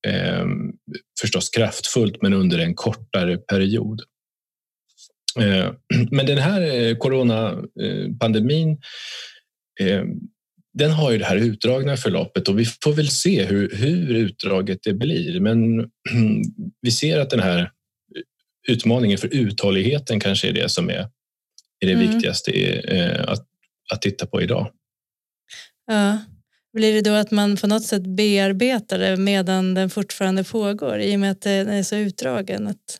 eh, 0.07 0.45
förstås 1.21 1.49
kraftfullt, 1.49 2.21
men 2.21 2.33
under 2.33 2.59
en 2.59 2.75
kortare 2.75 3.37
period. 3.37 4.01
Eh, 5.39 5.71
men 6.11 6.25
den 6.25 6.37
här 6.37 6.61
eh, 6.61 6.95
coronapandemin 6.95 8.77
eh, 9.79 10.03
den 10.73 10.91
har 10.91 11.11
ju 11.11 11.17
det 11.17 11.25
här 11.25 11.37
utdragna 11.37 11.97
förloppet 11.97 12.47
och 12.47 12.59
vi 12.59 12.65
får 12.65 12.93
väl 12.93 13.09
se 13.09 13.45
hur, 13.45 13.75
hur 13.75 14.15
utdraget 14.15 14.79
det 14.83 14.93
blir. 14.93 15.39
Men 15.39 15.79
vi 16.81 16.91
ser 16.91 17.19
att 17.19 17.29
den 17.29 17.39
här 17.39 17.71
utmaningen 18.67 19.17
för 19.17 19.27
uthålligheten 19.27 20.19
kanske 20.19 20.49
är 20.49 20.53
det 20.53 20.69
som 20.69 20.89
är, 20.89 21.09
är 21.79 21.87
det 21.87 21.93
mm. 21.93 22.07
viktigaste 22.07 22.51
eh, 22.79 23.23
att, 23.27 23.47
att 23.93 24.01
titta 24.01 24.25
på 24.25 24.41
idag. 24.41 24.71
Ja. 25.87 26.17
Blir 26.73 26.93
det 26.93 27.01
då 27.01 27.11
att 27.11 27.31
man 27.31 27.57
på 27.57 27.67
något 27.67 27.83
sätt 27.83 28.03
bearbetar 28.03 28.99
det 28.99 29.17
medan 29.17 29.73
den 29.73 29.89
fortfarande 29.89 30.43
pågår 30.43 30.99
i 30.99 31.15
och 31.15 31.19
med 31.19 31.31
att 31.31 31.41
den 31.41 31.69
är 31.69 31.83
så 31.83 31.95
utdragen? 31.95 32.67
Att 32.67 32.99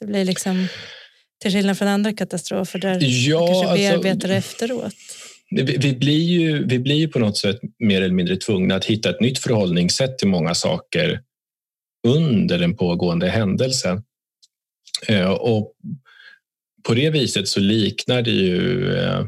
det 0.00 0.06
blir 0.06 0.24
liksom, 0.24 0.68
till 1.42 1.52
skillnad 1.52 1.78
från 1.78 1.88
andra 1.88 2.12
katastrofer 2.12 2.78
där 2.78 2.98
ja, 3.00 3.40
man 3.40 3.48
kanske 3.48 3.68
alltså, 3.68 4.00
bearbetar 4.02 4.28
det 4.28 4.36
efteråt. 4.36 4.94
Vi, 5.50 5.62
vi, 5.62 5.96
blir 5.96 6.22
ju, 6.22 6.66
vi 6.66 6.78
blir 6.78 6.96
ju 6.96 7.08
på 7.08 7.18
något 7.18 7.36
sätt 7.36 7.58
mer 7.78 8.02
eller 8.02 8.14
mindre 8.14 8.36
tvungna 8.36 8.74
att 8.74 8.84
hitta 8.84 9.10
ett 9.10 9.20
nytt 9.20 9.38
förhållningssätt 9.38 10.18
till 10.18 10.28
många 10.28 10.54
saker 10.54 11.20
under 12.06 12.58
den 12.58 12.76
pågående 12.76 13.28
händelsen. 13.28 14.02
Eh, 15.08 15.30
och 15.30 15.72
på 16.82 16.94
det 16.94 17.10
viset 17.10 17.48
så 17.48 17.60
liknar 17.60 18.22
det 18.22 18.30
ju 18.30 18.94
eh, 18.96 19.24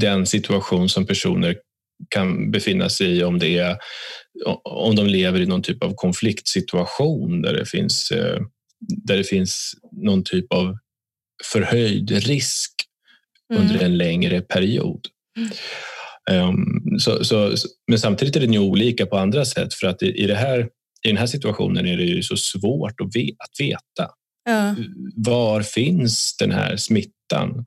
den 0.00 0.26
situation 0.26 0.88
som 0.88 1.06
personer 1.06 1.56
kan 2.10 2.50
befinna 2.50 2.88
sig 2.88 3.06
i 3.06 3.24
om, 3.24 3.38
det 3.38 3.58
är, 3.58 3.76
om 4.62 4.96
de 4.96 5.06
lever 5.06 5.40
i 5.40 5.46
någon 5.46 5.62
typ 5.62 5.82
av 5.82 5.94
konfliktsituation 5.94 7.42
där 7.42 7.52
det 7.52 7.66
finns, 7.66 8.10
eh, 8.10 8.40
där 8.80 9.16
det 9.16 9.24
finns 9.24 9.74
någon 9.92 10.24
typ 10.24 10.52
av 10.52 10.78
förhöjd 11.52 12.10
risk 12.10 12.72
mm. 13.54 13.62
under 13.62 13.84
en 13.84 13.96
längre 13.96 14.40
period. 14.40 15.00
Um, 16.30 16.98
så, 16.98 17.24
så, 17.24 17.54
men 17.88 17.98
samtidigt 17.98 18.36
är 18.36 18.40
den 18.40 18.52
ju 18.52 18.58
olika 18.58 19.06
på 19.06 19.18
andra 19.18 19.44
sätt 19.44 19.74
för 19.74 19.86
att 19.86 20.02
i, 20.02 20.06
i, 20.06 20.26
det 20.26 20.34
här, 20.34 20.60
i 21.04 21.08
den 21.08 21.16
här 21.16 21.26
situationen 21.26 21.86
är 21.86 21.96
det 21.96 22.04
ju 22.04 22.22
så 22.22 22.36
svårt 22.36 23.00
att, 23.00 23.16
ve 23.16 23.30
att 23.38 23.60
veta. 23.60 24.10
Ja. 24.44 24.74
Var 25.16 25.62
finns 25.62 26.36
den 26.36 26.50
här 26.50 26.76
smittan? 26.76 27.66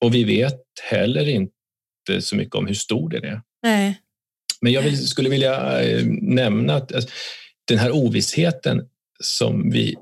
Och 0.00 0.14
vi 0.14 0.24
vet 0.24 0.62
heller 0.90 1.28
inte 1.28 1.52
så 2.20 2.36
mycket 2.36 2.54
om 2.54 2.66
hur 2.66 2.74
stor 2.74 3.10
den 3.10 3.24
är. 3.24 3.42
Nej. 3.62 4.00
Men 4.60 4.72
jag 4.72 4.82
vill, 4.82 5.08
skulle 5.08 5.28
vilja 5.28 5.82
eh, 5.82 6.06
nämna 6.22 6.74
att 6.74 6.94
alltså, 6.94 7.10
den 7.68 7.78
här 7.78 7.90
ovissheten 7.90 8.82
som 9.20 9.70
vi 9.70 9.96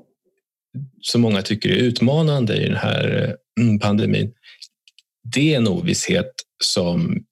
som 1.01 1.21
många 1.21 1.41
tycker 1.41 1.69
är 1.69 1.75
utmanande 1.75 2.55
i 2.55 2.67
den 2.67 2.77
här 2.77 3.35
mm, 3.59 3.79
pandemin. 3.79 4.33
det 5.33 5.53
är 5.53 5.57
en 5.57 5.67
ovisshet 5.67 6.31
som 6.63 7.25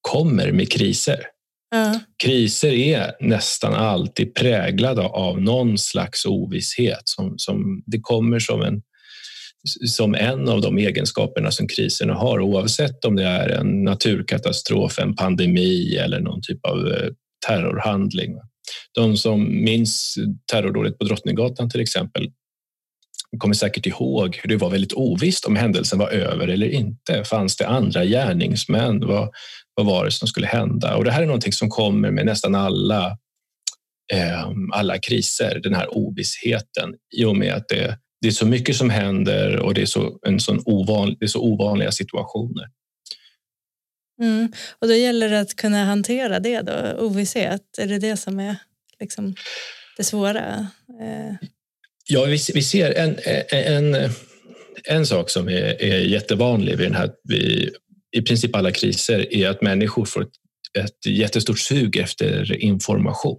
kommer 0.00 0.52
med 0.52 0.72
kriser. 0.72 1.26
Ja. 1.70 2.00
Kriser 2.22 2.72
är 2.72 3.12
nästan 3.20 3.74
alltid 3.74 4.34
präglade 4.34 5.02
av 5.02 5.40
någon 5.40 5.78
slags 5.78 6.26
ovisshet. 6.26 7.02
Som, 7.04 7.38
som, 7.38 7.82
det 7.86 8.00
kommer 8.00 8.38
som 8.38 8.62
en, 8.62 8.82
som 9.86 10.14
en 10.14 10.48
av 10.48 10.60
de 10.60 10.78
egenskaperna 10.78 11.50
som 11.50 11.68
kriserna 11.68 12.14
har 12.14 12.40
oavsett 12.40 13.04
om 13.04 13.16
det 13.16 13.24
är 13.24 13.48
en 13.48 13.84
naturkatastrof, 13.84 14.98
en 14.98 15.16
pandemi 15.16 15.96
eller 15.96 16.20
någon 16.20 16.42
typ 16.42 16.66
av 16.66 16.88
eh, 16.88 17.08
terrorhandling. 17.46 18.36
De 18.94 19.16
som 19.16 19.64
minns 19.64 20.14
terrordådet 20.52 20.98
på 20.98 21.04
Drottninggatan 21.04 21.70
till 21.70 21.80
exempel 21.80 22.30
kommer 23.38 23.54
säkert 23.54 23.86
ihåg 23.86 24.38
hur 24.42 24.48
det 24.48 24.56
var 24.56 24.70
väldigt 24.70 24.92
ovisst 24.92 25.44
om 25.44 25.56
händelsen 25.56 25.98
var 25.98 26.08
över 26.08 26.48
eller 26.48 26.68
inte. 26.68 27.24
Fanns 27.24 27.56
det 27.56 27.68
andra 27.68 28.04
gärningsmän? 28.04 29.06
Vad, 29.06 29.30
vad 29.74 29.86
var 29.86 30.04
det 30.04 30.10
som 30.10 30.28
skulle 30.28 30.46
hända? 30.46 30.96
Och 30.96 31.04
det 31.04 31.10
här 31.10 31.22
är 31.22 31.26
någonting 31.26 31.52
som 31.52 31.70
kommer 31.70 32.10
med 32.10 32.26
nästan 32.26 32.54
alla, 32.54 33.06
eh, 34.12 34.50
alla 34.72 34.98
kriser, 34.98 35.60
den 35.62 35.74
här 35.74 35.96
ovissheten 35.96 36.94
i 37.16 37.24
och 37.24 37.36
med 37.36 37.54
att 37.54 37.68
det, 37.68 37.98
det 38.20 38.28
är 38.28 38.32
så 38.32 38.46
mycket 38.46 38.76
som 38.76 38.90
händer 38.90 39.56
och 39.56 39.74
det 39.74 39.82
är 39.82 39.86
så, 39.86 40.18
en 40.26 40.40
sån 40.40 40.62
ovanlig, 40.64 41.16
det 41.20 41.24
är 41.24 41.28
så 41.28 41.40
ovanliga 41.40 41.92
situationer. 41.92 42.68
Mm. 44.22 44.52
Och 44.78 44.88
då 44.88 44.94
gäller 44.94 45.28
det 45.28 45.40
att 45.40 45.56
kunna 45.56 45.84
hantera 45.84 46.40
det 46.40 46.60
då, 46.60 47.04
ovisshet. 47.04 47.78
Är 47.78 47.86
det 47.86 47.98
det 47.98 48.16
som 48.16 48.40
är 48.40 48.56
liksom, 49.00 49.34
det 49.96 50.04
svåra? 50.04 50.66
Eh. 51.00 51.34
Ja, 52.08 52.24
vi, 52.24 52.38
vi 52.54 52.62
ser 52.62 52.92
en, 52.92 53.18
en, 53.48 54.10
en 54.84 55.06
sak 55.06 55.30
som 55.30 55.48
är, 55.48 55.82
är 55.82 56.00
jättevanlig 56.00 56.76
vid 56.76 56.86
den 56.86 56.94
här, 56.94 57.10
vid, 57.24 57.70
i 58.16 58.22
princip 58.22 58.56
alla 58.56 58.70
kriser 58.70 59.34
är 59.34 59.48
att 59.48 59.62
människor 59.62 60.04
får 60.04 60.22
ett, 60.22 60.32
ett 60.78 61.06
jättestort 61.06 61.58
sug 61.58 61.96
efter 61.96 62.56
information. 62.56 63.38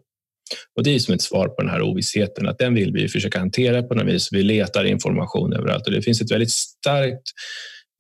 Och 0.75 0.83
det 0.83 0.95
är 0.95 0.99
som 0.99 1.13
ett 1.13 1.21
svar 1.21 1.47
på 1.47 1.61
den 1.61 1.71
här 1.71 1.81
ovissheten, 1.81 2.47
att 2.47 2.59
den 2.59 2.73
vill 2.73 2.93
vi 2.93 3.07
försöka 3.07 3.39
hantera 3.39 3.83
på 3.83 3.95
något 3.95 4.13
vis. 4.13 4.29
Vi 4.31 4.43
letar 4.43 4.83
information 4.83 5.53
överallt 5.53 5.87
och 5.87 5.93
det 5.93 6.01
finns 6.01 6.21
ett 6.21 6.31
väldigt 6.31 6.51
starkt 6.51 7.23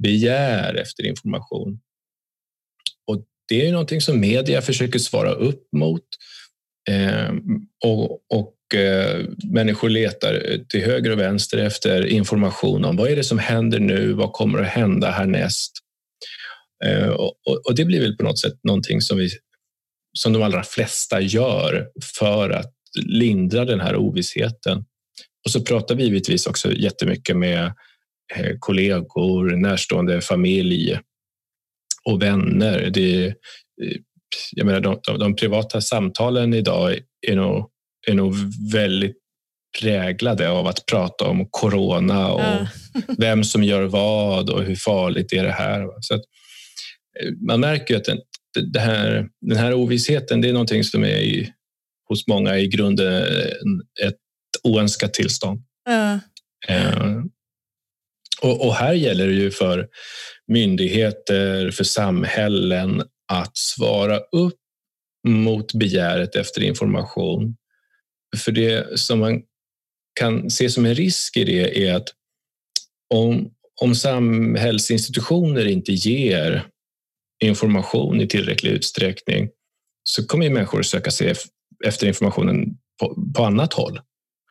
begär 0.03 0.75
efter 0.75 1.05
information. 1.05 1.79
Och 3.07 3.23
det 3.47 3.67
är 3.67 3.71
någonting 3.71 4.01
som 4.01 4.19
media 4.19 4.61
försöker 4.61 4.99
svara 4.99 5.31
upp 5.31 5.67
mot. 5.75 6.03
Eh, 6.89 7.33
och, 7.85 8.11
och 8.11 8.75
eh, 8.79 9.25
människor 9.43 9.89
letar 9.89 10.57
till 10.69 10.81
höger 10.85 11.11
och 11.11 11.19
vänster 11.19 11.57
efter 11.57 12.05
information 12.05 12.85
om 12.85 12.95
vad 12.95 13.11
är 13.11 13.15
det 13.15 13.23
som 13.23 13.39
händer 13.39 13.79
nu? 13.79 14.13
Vad 14.13 14.33
kommer 14.33 14.59
att 14.59 14.67
hända 14.67 15.11
härnäst? 15.11 15.71
Eh, 16.85 17.09
och, 17.09 17.33
och, 17.65 17.75
det 17.75 17.85
blir 17.85 18.01
väl 18.01 18.17
på 18.17 18.23
något 18.23 18.39
sätt 18.39 18.53
någonting 18.63 19.01
som, 19.01 19.17
vi, 19.17 19.29
som 20.13 20.33
de 20.33 20.43
allra 20.43 20.63
flesta 20.63 21.21
gör 21.21 21.87
för 22.17 22.49
att 22.49 22.73
lindra 23.05 23.65
den 23.65 23.79
här 23.79 23.95
ovissheten. 23.95 24.85
Och 25.45 25.51
så 25.51 25.61
pratar 25.61 25.95
vi 25.95 26.03
givetvis 26.03 26.47
också 26.47 26.73
jättemycket 26.73 27.37
med 27.37 27.65
eh, 28.35 28.55
kollegor, 28.59 29.55
närstående 29.55 30.21
familj 30.21 30.99
och 32.03 32.21
vänner. 32.21 32.89
Det, 32.93 33.25
eh, 33.25 33.33
jag 34.51 34.65
menar, 34.65 34.79
de, 34.79 34.99
de, 35.03 35.19
de 35.19 35.35
privata 35.35 35.81
samtalen 35.81 36.53
idag 36.53 36.97
är 37.27 37.35
nog, 37.35 37.69
är 38.07 38.13
nog 38.13 38.35
väldigt 38.71 39.17
präglade 39.79 40.49
av 40.49 40.67
att 40.67 40.85
prata 40.85 41.25
om 41.25 41.47
corona 41.49 42.31
och 42.31 42.41
ja. 42.41 42.67
vem 43.17 43.43
som 43.43 43.63
gör 43.63 43.83
vad 43.83 44.49
och 44.49 44.63
hur 44.63 44.75
farligt 44.75 45.33
är 45.33 45.43
det 45.43 45.51
här. 45.51 45.87
Så 46.01 46.15
att, 46.15 46.21
man 47.47 47.59
märker 47.59 47.97
att 47.97 48.03
den, 48.03 48.19
det 48.73 48.79
här, 48.79 49.29
den 49.41 49.57
här 49.57 49.73
ovissheten 49.73 50.41
det 50.41 50.49
är 50.49 50.53
någonting 50.53 50.83
som 50.83 51.03
är 51.03 51.17
i, 51.17 51.53
hos 52.09 52.27
många 52.27 52.57
i 52.57 52.67
grunden 52.67 53.23
ett 54.03 54.17
oönskat 54.63 55.13
tillstånd. 55.13 55.61
Ja. 55.85 56.19
Eh, 56.67 57.21
och, 58.41 58.67
och, 58.67 58.75
här 58.75 58.93
gäller 58.93 59.27
det 59.27 59.33
ju 59.33 59.51
för 59.51 59.87
myndigheter, 60.47 61.71
för 61.71 61.83
samhällen 61.83 63.03
att 63.31 63.57
svara 63.57 64.17
upp 64.17 64.59
mot 65.27 65.73
begäret 65.73 66.35
efter 66.35 66.63
information. 66.63 67.55
För 68.37 68.51
det 68.51 68.99
som 68.99 69.19
man 69.19 69.41
kan 70.19 70.49
se 70.49 70.69
som 70.69 70.85
en 70.85 70.95
risk 70.95 71.37
i 71.37 71.43
det 71.43 71.87
är 71.87 71.95
att 71.95 72.09
om, 73.13 73.51
om 73.81 73.95
samhällsinstitutioner 73.95 75.65
inte 75.65 75.93
ger 75.93 76.67
information 77.41 78.21
i 78.21 78.27
tillräcklig 78.27 78.71
utsträckning 78.71 79.49
så 80.03 80.27
kommer 80.27 80.49
människor 80.49 80.81
söka 80.81 81.11
sig 81.11 81.33
efter 81.85 82.07
informationen 82.07 82.65
på, 82.99 83.33
på 83.35 83.45
annat 83.45 83.73
håll. 83.73 83.99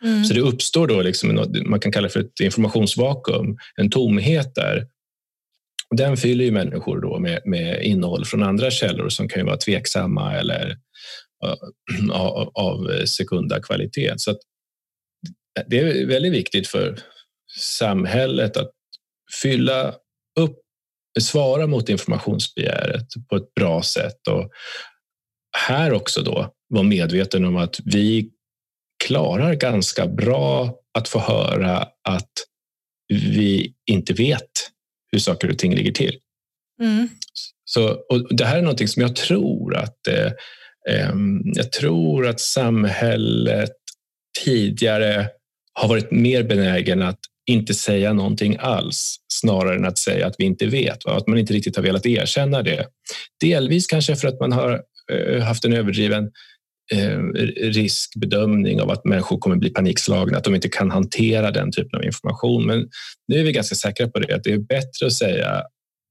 Mm. 0.03 0.25
Så 0.25 0.35
det 0.35 0.41
uppstår 0.41 0.87
då 0.87 1.03
liksom 1.03 1.29
något 1.29 1.67
man 1.67 1.81
kan 1.81 1.93
kalla 1.93 2.09
för 2.09 2.21
ett 2.21 2.41
informationsvakuum, 2.41 3.57
en 3.77 3.91
tomhet 3.91 4.55
där. 4.55 4.87
Och 5.91 5.97
den 5.97 6.17
fyller 6.17 6.45
ju 6.45 6.51
människor 6.51 7.01
då 7.01 7.19
med, 7.19 7.43
med 7.45 7.83
innehåll 7.83 8.25
från 8.25 8.43
andra 8.43 8.71
källor 8.71 9.09
som 9.09 9.29
kan 9.29 9.47
vara 9.47 9.57
tveksamma 9.57 10.35
eller 10.35 10.71
uh, 11.45 12.11
av, 12.13 12.51
av 12.55 13.05
sekunda 13.07 13.63
kvalitet. 13.63 14.15
Så 14.17 14.37
det 15.67 15.79
är 15.79 16.07
väldigt 16.07 16.33
viktigt 16.33 16.69
för 16.69 16.99
samhället 17.59 18.57
att 18.57 18.71
fylla 19.43 19.95
upp 20.41 20.59
svara 21.21 21.67
mot 21.67 21.89
informationsbegäret 21.89 23.07
på 23.29 23.37
ett 23.37 23.55
bra 23.55 23.83
sätt. 23.83 24.29
Och 24.29 24.51
här 25.57 25.93
också 25.93 26.23
då 26.23 26.55
vara 26.69 26.83
medveten 26.83 27.45
om 27.45 27.57
att 27.57 27.81
vi 27.85 28.31
klarar 29.05 29.55
ganska 29.55 30.07
bra 30.07 30.75
att 30.99 31.09
få 31.09 31.19
höra 31.19 31.89
att 32.09 32.33
vi 33.13 33.75
inte 33.91 34.13
vet 34.13 34.51
hur 35.13 35.19
saker 35.19 35.51
och 35.51 35.59
ting 35.59 35.75
ligger 35.75 35.93
till. 35.93 36.19
Mm. 36.83 37.09
Så, 37.65 37.89
och 37.89 38.35
det 38.35 38.45
här 38.45 38.59
är 38.59 38.63
någonting 38.63 38.89
som 38.89 39.03
jag 39.03 39.17
tror 39.17 39.77
att 39.77 40.07
eh, 40.07 40.33
jag 41.55 41.73
tror 41.73 42.27
att 42.27 42.41
samhället 42.41 43.73
tidigare 44.45 45.29
har 45.73 45.89
varit 45.89 46.11
mer 46.11 46.43
benägen 46.43 47.03
att 47.03 47.19
inte 47.47 47.75
säga 47.75 48.13
någonting 48.13 48.57
alls 48.61 49.17
snarare 49.33 49.77
än 49.77 49.85
att 49.85 49.99
säga 49.99 50.27
att 50.27 50.35
vi 50.39 50.45
inte 50.45 50.67
vet. 50.67 51.05
Va? 51.05 51.17
Att 51.17 51.27
man 51.27 51.39
inte 51.39 51.53
riktigt 51.53 51.77
har 51.77 51.83
velat 51.83 52.07
erkänna 52.07 52.63
det. 52.63 52.87
Delvis 53.41 53.87
kanske 53.87 54.17
för 54.17 54.29
att 54.29 54.41
man 54.41 54.53
har 54.53 54.83
eh, 55.13 55.43
haft 55.43 55.65
en 55.65 55.73
överdriven 55.73 56.31
eh, 56.93 57.19
riskbedömning 57.57 58.81
av 58.81 58.91
att 58.91 59.05
människor 59.05 59.39
kommer 59.39 59.57
bli 59.57 59.71
panikslagna, 59.71 60.39
att 60.39 60.45
de 60.45 60.55
inte 60.55 60.69
kan 60.69 60.91
hantera 60.91 61.51
den 61.51 61.73
typen 61.73 61.99
av 61.99 62.05
information. 62.05 62.67
Men 62.67 62.89
nu 63.29 63.41
är 63.41 63.45
vi 63.45 63.53
ganska 63.53 63.75
säkra 63.75 64.09
på 64.09 64.19
det, 64.19 64.35
att 64.35 64.45
det 64.45 64.53
är 64.53 64.59
bättre 64.59 65.07
att 65.07 65.13
säga 65.13 65.63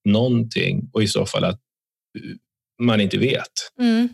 någonting 0.09 0.89
och 0.93 1.03
i 1.03 1.07
så 1.07 1.25
fall 1.25 1.43
att 1.43 1.59
man 2.81 3.01
inte 3.01 3.17
vet. 3.17 3.51
Mm. 3.79 4.09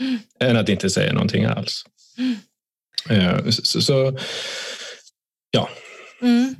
Mm. 0.00 0.18
Än 0.40 0.56
att 0.56 0.68
inte 0.68 0.90
säga 0.90 1.12
någonting 1.12 1.44
alls. 1.44 1.84
Mm. 2.18 2.36
Eh, 3.10 3.50
så, 3.50 3.82
så, 3.82 4.18
ja, 5.50 5.68
Mm. 6.22 6.56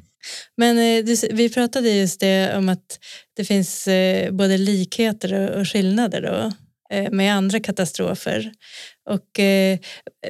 Men 0.57 0.79
eh, 0.79 1.17
vi 1.31 1.51
pratade 1.51 1.91
just 1.91 2.21
det 2.21 2.57
om 2.57 2.69
att 2.69 2.99
det 3.37 3.45
finns 3.45 3.89
eh, 3.89 4.33
både 4.33 4.59
likheter 4.59 5.59
och 5.59 5.69
skillnader 5.69 6.23
då, 6.23 6.53
eh, 6.97 7.11
med 7.11 7.35
andra 7.35 7.61
katastrofer. 7.61 8.53
Och 9.11 9.41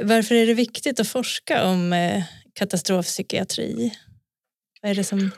varför 0.03 0.35
är 0.35 0.47
det 0.47 0.55
viktigt 0.55 1.01
att 1.01 1.09
forska 1.09 1.64
om 1.64 1.95
katastrofpsykiatri? 2.55 3.93
Vad 4.83 4.90
är 4.90 4.95
det 4.95 5.05
som 5.05 5.31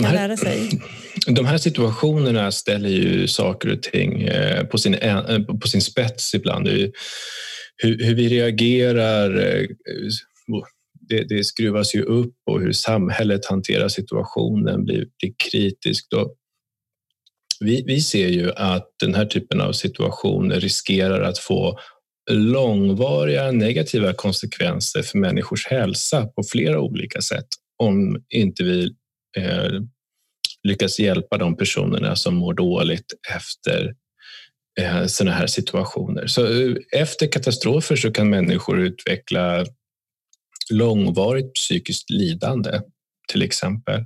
lära 0.00 0.36
sig? 0.36 0.70
De 1.26 1.46
här 1.46 1.58
situationerna 1.58 2.52
ställer 2.52 2.88
ju 2.88 3.28
saker 3.28 3.72
och 3.72 3.82
ting 3.82 4.28
på 4.70 4.78
sin, 4.78 4.96
på 5.60 5.68
sin 5.68 5.82
spets 5.82 6.34
ibland. 6.34 6.68
Hur, 6.68 8.04
hur 8.04 8.14
vi 8.14 8.28
reagerar 8.28 9.30
det, 11.10 11.24
det 11.28 11.44
skruvas 11.44 11.94
ju 11.94 12.02
upp 12.02 12.34
och 12.50 12.60
hur 12.60 12.72
samhället 12.72 13.46
hanterar 13.46 13.88
situationen 13.88 14.84
blir, 14.84 15.06
blir 15.18 15.32
kritiskt. 15.50 16.12
Och 16.12 16.36
vi, 17.60 17.84
vi 17.86 18.00
ser 18.00 18.28
ju 18.28 18.52
att 18.52 18.88
den 19.00 19.14
här 19.14 19.26
typen 19.26 19.60
av 19.60 19.72
situationer 19.72 20.60
riskerar 20.60 21.20
att 21.20 21.38
få 21.38 21.78
långvariga 22.30 23.52
negativa 23.52 24.12
konsekvenser 24.12 25.02
för 25.02 25.18
människors 25.18 25.66
hälsa 25.66 26.26
på 26.26 26.42
flera 26.52 26.80
olika 26.80 27.20
sätt 27.20 27.46
om 27.82 28.24
inte 28.28 28.64
vi 28.64 28.84
eh, 29.36 29.80
lyckas 30.68 30.98
hjälpa 30.98 31.38
de 31.38 31.56
personerna 31.56 32.16
som 32.16 32.34
mår 32.34 32.54
dåligt 32.54 33.06
efter 33.34 33.94
eh, 34.80 35.06
sådana 35.06 35.36
här 35.36 35.46
situationer. 35.46 36.26
Så 36.26 36.46
eh, 36.46 36.74
efter 36.92 37.32
katastrofer 37.32 37.96
så 37.96 38.12
kan 38.12 38.30
människor 38.30 38.80
utveckla 38.80 39.64
långvarigt 40.70 41.54
psykiskt 41.54 42.10
lidande 42.10 42.80
till 43.32 43.42
exempel. 43.42 44.04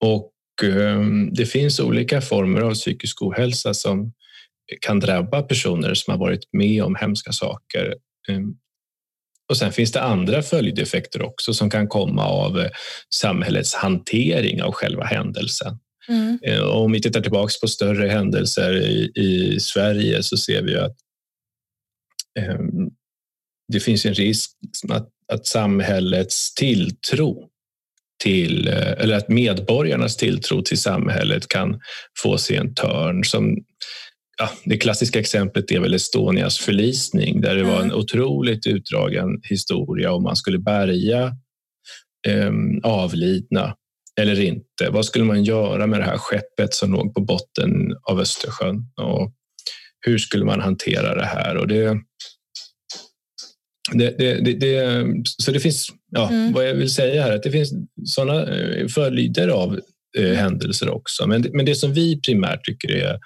Och 0.00 0.32
ehm, 0.62 1.34
det 1.34 1.46
finns 1.46 1.80
olika 1.80 2.20
former 2.20 2.60
av 2.60 2.74
psykisk 2.74 3.22
ohälsa 3.22 3.74
som 3.74 4.12
kan 4.80 5.00
drabba 5.00 5.42
personer 5.42 5.94
som 5.94 6.12
har 6.12 6.18
varit 6.18 6.52
med 6.52 6.82
om 6.82 6.94
hemska 6.94 7.32
saker. 7.32 7.94
Ehm, 8.28 8.54
och 9.48 9.56
sen 9.56 9.72
finns 9.72 9.92
det 9.92 10.02
andra 10.02 10.42
följdeffekter 10.42 11.22
också 11.22 11.54
som 11.54 11.70
kan 11.70 11.88
komma 11.88 12.26
av 12.26 12.60
eh, 12.60 12.70
samhällets 13.14 13.74
hantering 13.74 14.62
av 14.62 14.72
själva 14.72 15.04
händelsen. 15.04 15.78
Mm. 16.08 16.38
Eh, 16.42 16.62
om 16.62 16.92
vi 16.92 17.02
tittar 17.02 17.20
tillbaka 17.20 17.52
på 17.60 17.68
större 17.68 18.08
händelser 18.08 18.76
i, 18.76 19.12
i 19.14 19.60
Sverige 19.60 20.22
så 20.22 20.36
ser 20.36 20.62
vi 20.62 20.76
att 20.76 20.96
um, 22.48 22.90
det 23.72 23.80
finns 23.80 24.06
en 24.06 24.14
risk 24.14 24.50
att, 24.88 25.08
att 25.32 25.46
samhällets 25.46 26.54
tilltro 26.54 27.48
till, 28.22 28.68
eh, 28.68 28.92
eller 28.92 29.16
att 29.16 29.28
medborgarnas 29.28 30.16
tilltro 30.16 30.62
till 30.62 30.80
samhället 30.80 31.48
kan 31.48 31.80
få 32.22 32.38
sig 32.38 32.56
en 32.56 32.74
törn. 32.74 33.24
Som, 33.24 33.56
ja, 34.38 34.50
det 34.64 34.76
klassiska 34.76 35.20
exemplet 35.20 35.70
är 35.70 35.80
väl 35.80 35.94
Estonias 35.94 36.58
förlisning 36.58 37.40
där 37.40 37.54
det 37.54 37.60
mm. 37.60 37.72
var 37.72 37.82
en 37.82 37.92
otroligt 37.92 38.66
utdragen 38.66 39.40
historia 39.42 40.12
om 40.12 40.22
man 40.22 40.36
skulle 40.36 40.58
bärga 40.58 41.36
eh, 42.28 42.52
avlidna 42.82 43.74
eller 44.20 44.40
inte. 44.40 44.90
Vad 44.90 45.04
skulle 45.04 45.24
man 45.24 45.44
göra 45.44 45.86
med 45.86 46.00
det 46.00 46.04
här 46.04 46.18
skeppet 46.18 46.74
som 46.74 46.92
låg 46.92 47.14
på 47.14 47.20
botten 47.20 47.96
av 48.02 48.20
Östersjön? 48.20 48.76
Och 48.96 49.32
hur 50.00 50.18
skulle 50.18 50.44
man 50.44 50.60
hantera 50.60 51.14
det 51.14 51.26
här? 51.26 51.56
Och 51.56 51.68
det, 51.68 51.98
det, 53.92 54.18
det, 54.18 54.52
det, 54.52 55.04
så 55.24 55.52
det 55.52 55.60
finns, 55.60 55.88
ja, 56.10 56.28
mm. 56.28 56.52
vad 56.52 56.68
jag 56.68 56.74
vill 56.74 56.90
säga 56.90 57.22
här, 57.22 57.32
att 57.32 57.42
det 57.42 57.50
finns 57.50 57.72
sådana 58.04 58.54
eh, 58.56 58.88
följder 58.88 59.48
av 59.48 59.80
eh, 60.18 60.24
mm. 60.24 60.36
händelser 60.36 60.88
också. 60.88 61.26
Men, 61.26 61.46
men 61.52 61.66
det 61.66 61.74
som 61.74 61.92
vi 61.92 62.20
primärt 62.20 62.64
tycker 62.64 62.92
är, 62.92 63.18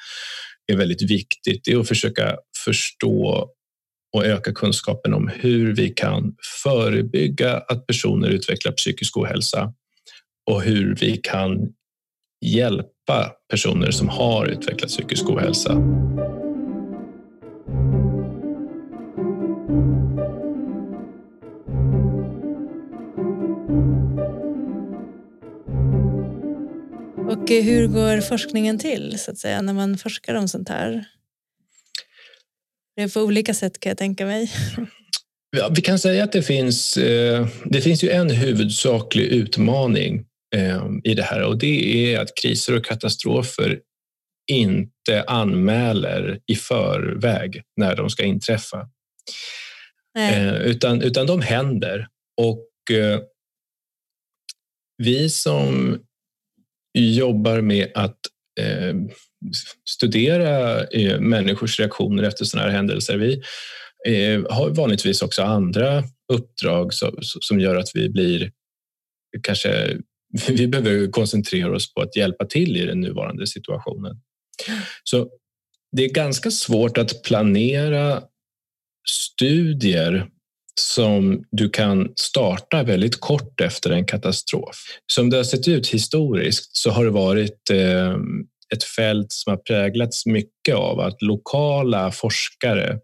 är 0.73 0.77
väldigt 0.77 1.11
viktigt 1.11 1.68
är 1.68 1.81
att 1.81 1.88
försöka 1.88 2.37
förstå 2.64 3.49
och 4.12 4.27
öka 4.27 4.53
kunskapen 4.53 5.14
om 5.14 5.31
hur 5.35 5.75
vi 5.75 5.88
kan 5.88 6.35
förebygga 6.62 7.57
att 7.57 7.87
personer 7.87 8.29
utvecklar 8.29 8.73
psykisk 8.73 9.16
ohälsa 9.16 9.73
och 10.51 10.62
hur 10.62 10.97
vi 11.01 11.16
kan 11.16 11.68
hjälpa 12.44 13.33
personer 13.51 13.90
som 13.90 14.09
har 14.09 14.47
utvecklat 14.47 14.90
psykisk 14.90 15.29
ohälsa. 15.29 15.75
Och 27.50 27.54
hur 27.54 27.87
går 27.87 28.20
forskningen 28.20 28.78
till 28.78 29.18
så 29.18 29.30
att 29.30 29.38
säga 29.38 29.62
när 29.62 29.72
man 29.72 29.98
forskar 29.98 30.34
om 30.34 30.48
sånt 30.48 30.68
här? 30.68 31.04
Det 32.96 33.02
är 33.02 33.08
på 33.08 33.20
olika 33.20 33.54
sätt 33.54 33.80
kan 33.80 33.90
jag 33.90 33.98
tänka 33.98 34.26
mig. 34.26 34.52
Ja, 35.56 35.72
vi 35.76 35.82
kan 35.82 35.98
säga 35.98 36.24
att 36.24 36.32
det 36.32 36.42
finns, 36.42 36.96
eh, 36.96 37.48
det 37.64 37.80
finns 37.80 38.04
ju 38.04 38.11
en 38.11 38.30
huvudsaklig 38.30 39.24
utmaning 39.24 40.24
eh, 40.56 40.87
i 41.04 41.14
det 41.14 41.22
här 41.22 41.42
och 41.42 41.58
det 41.58 42.14
är 42.14 42.20
att 42.20 42.34
kriser 42.42 42.76
och 42.76 42.84
katastrofer 42.84 43.80
inte 44.50 45.24
anmäler 45.26 46.40
i 46.46 46.54
förväg 46.54 47.62
när 47.76 47.96
de 47.96 48.11
ska 48.11 48.24
inträffa. 48.24 48.88
Eh, 50.18 50.54
utan, 50.54 51.02
utan 51.02 51.26
de 51.26 51.42
händer. 51.42 52.06
Och 52.40 52.66
vi 54.98 55.30
som 55.30 55.98
jobbar 56.92 57.61
med 57.61 57.92
att 57.94 58.18
eh, 58.61 58.94
studera 59.88 60.85
eh, 60.85 61.20
människors 61.20 61.81
reaktioner 61.81 62.22
efter 62.22 62.44
sådana 62.44 62.68
här 62.68 62.77
händelser. 62.77 63.16
Vi 63.18 63.42
eh, 64.07 64.42
har 64.51 64.70
vanligtvis 64.70 65.22
också 65.22 65.42
andra 65.42 66.05
uppdrag 66.33 66.94
som, 66.94 67.18
som 67.20 67.61
gör 67.61 67.77
att 67.77 67.90
vi 67.94 68.09
blir 68.09 68.53
kanske 69.42 69.98
vi 70.48 70.68
behöver 70.68 71.11
koncentrera 71.11 71.77
oss 71.77 71.94
på 71.94 72.01
att 72.01 72.16
hjälpa 72.16 72.44
till 72.44 72.77
i 72.77 72.87
den 72.87 73.01
nuvarande 73.01 73.46
situationen. 73.46 74.20
Så 75.05 75.29
det 75.96 76.05
är 76.05 76.09
ganska 76.09 76.51
svårt 76.51 76.98
att 76.98 77.22
planera 77.22 78.22
studier 79.09 80.29
som 80.79 81.45
du 81.51 81.71
kan 81.71 82.12
starta 82.17 82.83
väldigt 82.83 83.21
kort 83.21 83.61
efter 83.61 83.91
en 83.91 84.05
katastrof. 84.05 84.77
Som 85.07 85.31
det 85.31 85.37
har 85.37 85.45
sett 85.45 85.69
ut 85.69 85.88
historiskt 85.88 86.77
så 86.77 86.91
har 86.91 87.05
det 87.05 87.11
varit 87.11 87.71
eh, 87.71 88.17
ett 88.75 88.85
fält 88.85 89.33
som 89.33 89.51
har 89.51 89.57
präglats 89.57 90.27
mycket 90.27 90.75
av 90.75 91.01
att 91.01 91.23
lokala 91.23 92.11
forskare 92.11 92.99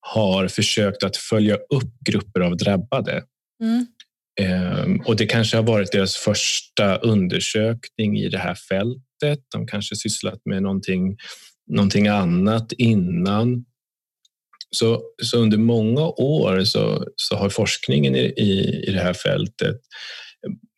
har 0.00 0.48
försökt 0.48 1.02
att 1.02 1.16
följa 1.16 1.54
upp 1.54 1.92
grupper 2.04 2.40
av 2.40 2.56
drabbade. 2.56 3.22
Mm. 3.62 3.86
Ehm, 4.40 5.00
och 5.00 5.16
det 5.16 5.26
kanske 5.26 5.56
har 5.56 5.64
varit 5.64 5.92
deras 5.92 6.16
första 6.16 6.96
undersökning 6.96 8.18
i 8.18 8.28
det 8.28 8.38
här 8.38 8.54
fältet. 8.54 9.44
De 9.52 9.66
kanske 9.66 9.96
sysslat 9.96 10.40
med 10.44 10.62
någonting, 10.62 11.16
någonting 11.70 12.08
annat 12.08 12.72
innan. 12.72 13.64
Så, 14.70 15.02
så 15.22 15.38
under 15.38 15.58
många 15.58 16.06
år 16.06 16.64
så, 16.64 17.04
så 17.16 17.36
har 17.36 17.48
forskningen 17.48 18.16
i, 18.16 18.34
i, 18.36 18.84
i 18.88 18.92
det 18.92 19.00
här 19.00 19.14
fältet 19.14 19.76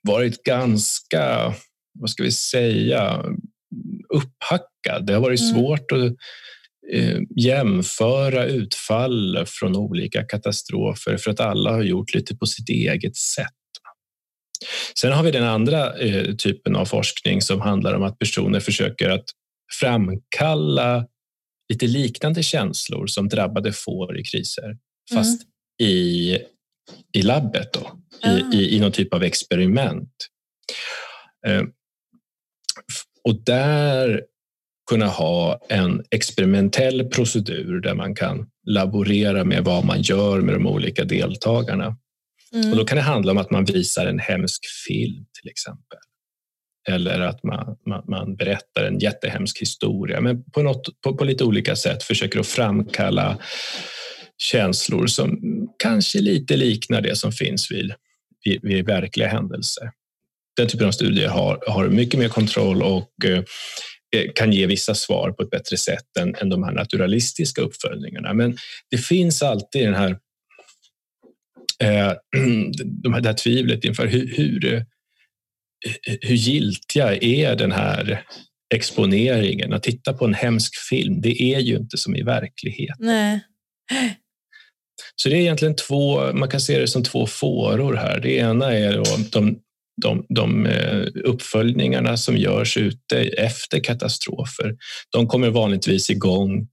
varit 0.03 0.43
ganska, 0.43 1.55
vad 1.99 2.11
ska 2.11 2.23
vi 2.23 2.33
säga, 2.33 3.25
upphackad. 4.15 5.07
Det 5.07 5.13
har 5.13 5.21
varit 5.21 5.41
mm. 5.41 5.53
svårt 5.53 5.93
att 5.93 6.13
eh, 6.93 7.19
jämföra 7.37 8.45
utfall 8.45 9.45
från 9.47 9.77
olika 9.77 10.23
katastrofer 10.23 11.17
för 11.17 11.31
att 11.31 11.41
alla 11.41 11.71
har 11.71 11.83
gjort 11.83 12.15
lite 12.15 12.37
på 12.37 12.47
sitt 12.47 12.69
eget 12.69 13.17
sätt. 13.17 13.47
Sen 15.01 15.13
har 15.13 15.23
vi 15.23 15.31
den 15.31 15.45
andra 15.45 15.99
eh, 15.99 16.35
typen 16.35 16.77
av 16.77 16.85
forskning 16.85 17.43
som 17.43 17.61
handlar 17.61 17.95
om 17.95 18.03
att 18.03 18.19
personer 18.19 18.61
försöker 18.61 19.11
att 19.11 19.25
framkalla 19.81 21.07
lite 21.71 21.87
liknande 21.87 22.43
känslor 22.43 23.07
som 23.07 23.29
drabbade 23.29 23.73
får 23.73 24.19
i 24.19 24.25
kriser, 24.25 24.77
fast 25.15 25.43
mm. 25.43 25.93
i, 25.93 26.39
i 27.13 27.23
labbet, 27.23 27.73
då, 27.73 28.01
mm. 28.23 28.53
i, 28.53 28.57
i, 28.57 28.77
i 28.77 28.81
någon 28.81 28.93
typ 28.93 29.15
av 29.15 29.23
experiment. 29.23 30.15
Eh, 31.47 31.63
och 33.25 33.45
där 33.45 34.23
kunna 34.91 35.07
ha 35.07 35.61
en 35.69 36.05
experimentell 36.11 37.05
procedur 37.05 37.81
där 37.81 37.95
man 37.95 38.15
kan 38.15 38.47
laborera 38.67 39.45
med 39.45 39.65
vad 39.65 39.85
man 39.85 40.03
gör 40.03 40.41
med 40.41 40.55
de 40.55 40.67
olika 40.67 41.05
deltagarna. 41.05 41.97
Mm. 42.53 42.71
Och 42.71 42.77
då 42.77 42.85
kan 42.85 42.97
det 42.97 43.03
handla 43.03 43.33
om 43.33 43.39
att 43.39 43.51
man 43.51 43.65
visar 43.65 44.07
en 44.07 44.19
hemsk 44.19 44.61
film 44.87 45.27
till 45.41 45.51
exempel 45.51 45.99
eller 46.91 47.21
att 47.21 47.45
man, 47.45 47.77
man, 47.87 48.05
man, 48.09 48.37
berättar 48.37 48.85
en 48.85 48.99
jättehemsk 48.99 49.61
historia. 49.61 50.21
Men 50.21 50.45
på, 50.45 50.63
något, 50.63 51.01
på, 51.01 51.17
på 51.17 51.25
lite 51.25 51.45
olika 51.45 51.77
sätt 51.77 52.03
försöker 52.03 52.41
att 52.41 52.47
framkalla 52.47 53.39
känslor 54.39 55.07
som 55.07 55.39
kanske 55.79 56.19
lite 56.19 56.57
liknar 56.57 57.01
det 57.01 57.17
som 57.17 57.33
finns 57.33 57.71
vid, 57.71 57.93
vid, 58.45 58.61
vid 58.63 58.87
verkliga 58.87 59.29
händelser. 59.29 59.91
Den 60.57 60.69
typen 60.69 60.87
av 60.87 60.93
studier 60.93 61.29
har, 61.29 61.63
har 61.67 61.89
mycket 61.89 62.21
mer 62.21 62.29
kontroll 62.29 62.83
och 62.83 63.11
eh, 63.25 63.39
eh 64.17 64.33
kan 64.35 64.53
ge 64.53 64.67
vissa 64.67 64.95
svar 64.95 65.33
på 65.33 65.43
ett 65.43 65.51
bättre 65.51 65.77
sätt 65.77 66.17
än, 66.21 66.35
än 66.35 66.49
de 66.49 66.63
här 66.63 66.73
naturalistiska 66.73 67.63
uppföljningarna. 67.63 68.35
Men 68.35 68.57
det 68.91 68.99
finns 68.99 69.43
alltid 69.43 69.87
den 69.87 69.95
här, 69.95 70.11
eh, 71.83 72.13
de 73.03 73.13
här, 73.13 73.21
det 73.21 73.29
här 73.29 73.37
tvivlet 73.37 73.85
inför 73.85 74.07
hur, 74.07 74.37
hur 74.37 74.85
hur 76.21 76.35
giltiga 76.35 77.17
är 77.17 77.57
den 77.57 77.73
här 77.73 78.25
exponeringen? 78.75 79.73
Att 79.73 79.83
titta 79.83 80.13
på 80.13 80.25
en 80.25 80.35
hemsk 80.35 80.75
film, 80.91 81.21
det 81.21 81.43
är 81.43 81.61
ju 81.61 81.77
inte 81.77 81.97
som 81.97 82.17
i 82.17 82.23
verkligheten. 82.23 83.07
Nej. 83.07 83.41
Så 85.17 85.29
det 85.29 85.37
är 85.37 85.41
egentligen 85.41 85.77
två, 85.77 86.33
man 86.33 86.49
kan 86.49 86.61
se 86.61 86.79
det 86.79 86.89
som 86.89 87.03
två 87.03 87.27
fåror 87.27 87.95
här. 87.95 88.21
Det 88.21 88.37
ena 88.37 88.73
är 88.73 88.97
då 88.97 89.05
de, 89.33 89.59
de, 90.03 90.27
de 90.29 90.67
eh, 90.67 91.07
uppföljningarna 91.25 92.17
som 92.17 92.37
görs 92.37 92.77
ute 92.77 93.19
efter 93.23 93.81
katastrofer. 93.81 94.77
De 95.11 95.27
kommer 95.27 95.51
vanligtvis 95.51 96.11
igång 96.11 96.69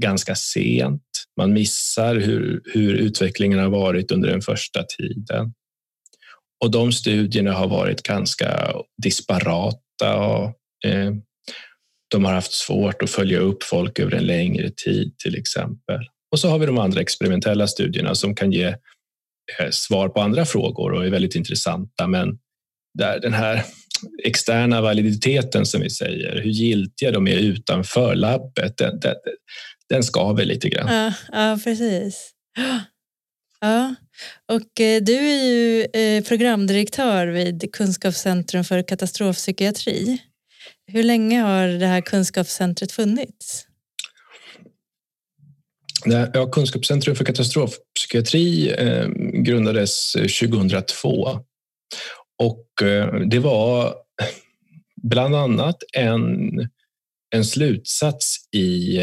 ganska 0.00 0.34
sent. 0.34 1.02
Man 1.36 1.52
missar 1.52 2.16
hur, 2.16 2.62
hur 2.74 2.94
utvecklingen 2.94 3.58
har 3.58 3.70
varit 3.70 4.12
under 4.12 4.28
den 4.28 4.42
första 4.42 4.82
tiden. 4.98 5.52
Och 6.62 6.70
de 6.70 6.92
studierna 6.92 7.52
har 7.52 7.68
varit 7.68 8.02
ganska 8.02 8.72
disparata 9.02 10.16
och 10.16 10.44
eh, 10.84 11.12
de 12.10 12.24
har 12.24 12.32
haft 12.32 12.52
svårt 12.52 13.02
att 13.02 13.10
följa 13.10 13.38
upp 13.38 13.62
folk 13.62 13.98
över 13.98 14.14
en 14.14 14.26
längre 14.26 14.70
tid 14.70 15.18
till 15.18 15.36
exempel. 15.36 16.00
Och 16.32 16.38
så 16.38 16.48
har 16.48 16.58
vi 16.58 16.66
de 16.66 16.78
andra 16.78 17.00
experimentella 17.00 17.66
studierna 17.66 18.14
som 18.14 18.34
kan 18.34 18.52
ge 18.52 18.66
eh, 19.58 19.70
svar 19.70 20.08
på 20.08 20.20
andra 20.20 20.44
frågor 20.44 20.92
och 20.92 21.06
är 21.06 21.10
väldigt 21.10 21.34
intressanta. 21.34 22.06
Men 22.06 22.38
där 22.98 23.20
den 23.20 23.32
här 23.32 23.64
externa 24.24 24.80
validiteten 24.80 25.66
som 25.66 25.80
vi 25.80 25.90
säger, 25.90 26.42
hur 26.42 26.50
giltiga 26.50 27.10
de 27.10 27.28
är 27.28 27.36
utanför 27.36 28.14
labbet, 28.14 28.76
den, 28.76 29.00
den, 29.00 29.14
den 29.88 30.02
skaver 30.02 30.44
lite 30.44 30.68
grann. 30.68 30.94
Ja, 30.94 31.12
ja 31.32 31.58
precis. 31.64 32.30
Ja, 33.60 33.94
och 34.48 34.80
eh, 34.80 35.02
du 35.02 35.16
är 35.16 35.44
ju 35.44 35.84
eh, 35.84 36.24
programdirektör 36.24 37.26
vid 37.26 37.72
Kunskapscentrum 37.72 38.64
för 38.64 38.82
katastrofpsykiatri. 38.82 40.22
Hur 40.86 41.02
länge 41.02 41.40
har 41.40 41.68
det 41.68 41.86
här 41.86 42.00
kunskapscentret 42.00 42.92
funnits? 42.92 43.66
Ja, 46.34 46.50
Kunskapscentrum 46.50 47.16
för 47.16 47.24
katastrofpsykiatri 47.24 48.70
eh, 48.70 49.08
grundades 49.34 50.12
2002 50.12 51.40
och 52.38 52.66
det 53.30 53.38
var 53.38 53.94
bland 55.02 55.36
annat 55.36 55.76
en, 55.92 56.50
en 57.34 57.44
slutsats 57.44 58.36
i 58.52 58.98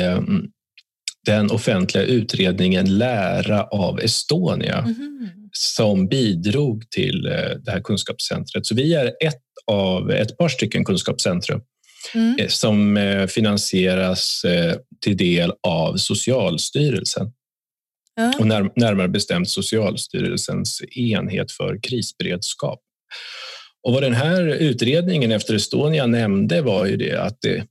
den 1.25 1.51
offentliga 1.51 2.03
utredningen 2.03 2.97
Lära 2.97 3.63
av 3.63 3.99
Estonia 3.99 4.77
mm. 4.77 5.29
som 5.51 6.07
bidrog 6.07 6.89
till 6.89 7.25
eh, 7.25 7.31
det 7.65 7.71
här 7.71 7.81
kunskapscentret. 7.81 8.65
Så 8.65 8.75
vi 8.75 8.93
är 8.93 9.05
ett 9.05 9.43
av 9.67 10.11
ett 10.11 10.37
par 10.37 10.49
stycken 10.49 10.85
kunskapscentrum 10.85 11.61
mm. 12.13 12.39
Eh, 12.39 12.47
som 12.47 12.97
eh, 12.97 13.27
finansieras 13.27 14.45
till 15.01 15.17
del 15.17 15.51
av 15.67 15.97
Socialstyrelsen. 15.97 17.31
Ja. 18.15 18.33
Och 18.39 18.47
närmare 18.75 19.07
bestämt 19.07 19.49
Socialstyrelsens 19.49 20.81
enhet 20.95 21.51
för 21.51 21.79
krisberedskap. 21.83 22.79
Och 23.83 23.93
vad 23.93 24.03
den 24.03 24.13
här 24.13 24.47
utredningen 24.47 25.31
efter 25.31 25.55
Estonia 25.55 26.05
nämnde 26.05 26.61
var 26.61 26.85
ju 26.85 26.97
det 26.97 27.21
att 27.21 27.37
det 27.41 27.65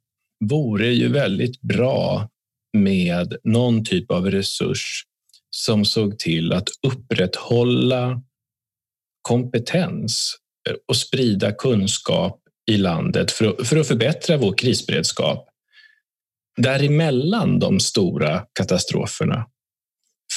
vore 0.45 0.89
ju 0.89 1.09
väldigt 1.09 1.61
bra 1.61 2.29
med 2.73 3.37
någon 3.45 3.85
typ 3.85 4.11
av 4.11 4.31
resurs 4.31 5.05
som 5.51 5.85
såg 5.85 6.19
till 6.19 6.53
att 6.53 6.69
upprätthålla 6.87 8.23
kompetens 9.23 10.37
och 10.89 10.97
sprida 10.97 11.53
kunskap 11.53 12.41
i 12.71 12.77
landet 12.77 13.33
för 13.33 13.45
att, 13.45 13.69
för 13.69 13.77
att 13.77 13.89
förbättra 13.89 14.37
vår 14.37 14.57
krisberedskap 14.57 15.49
däremellan 16.57 17.59
de 17.59 17.81
stora 17.81 18.45
katastroferna. 18.53 19.47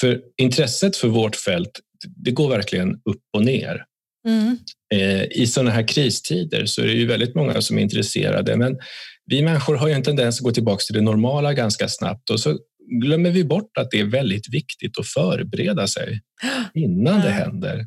För 0.00 0.22
intresset 0.36 0.96
för 0.96 1.08
vårt 1.08 1.36
fält 1.36 1.80
det 2.16 2.30
går 2.30 2.48
verkligen 2.48 2.94
upp 2.94 3.22
och 3.32 3.44
ner. 3.44 3.84
Mm. 4.28 4.58
Eh, 4.94 5.22
I 5.22 5.46
sådana 5.46 5.70
här 5.70 5.88
kristider 5.88 6.66
så 6.66 6.82
är 6.82 6.86
det 6.86 6.92
ju 6.92 7.06
väldigt 7.06 7.34
många 7.34 7.62
som 7.62 7.78
är 7.78 7.82
intresserade 7.82 8.56
men 8.56 8.78
vi 9.26 9.42
människor 9.42 9.76
har 9.76 9.88
ju 9.88 9.94
en 9.94 10.02
tendens 10.02 10.38
att 10.38 10.44
gå 10.44 10.50
tillbaka 10.50 10.82
till 10.86 10.94
det 10.94 11.00
normala 11.00 11.52
ganska 11.52 11.88
snabbt 11.88 12.30
och 12.30 12.40
så 12.40 12.58
glömmer 13.00 13.30
vi 13.30 13.44
bort 13.44 13.78
att 13.78 13.90
det 13.90 14.00
är 14.00 14.04
väldigt 14.04 14.54
viktigt 14.54 14.98
att 14.98 15.06
förbereda 15.06 15.86
sig 15.86 16.20
innan 16.74 17.20
det 17.20 17.30
händer. 17.30 17.86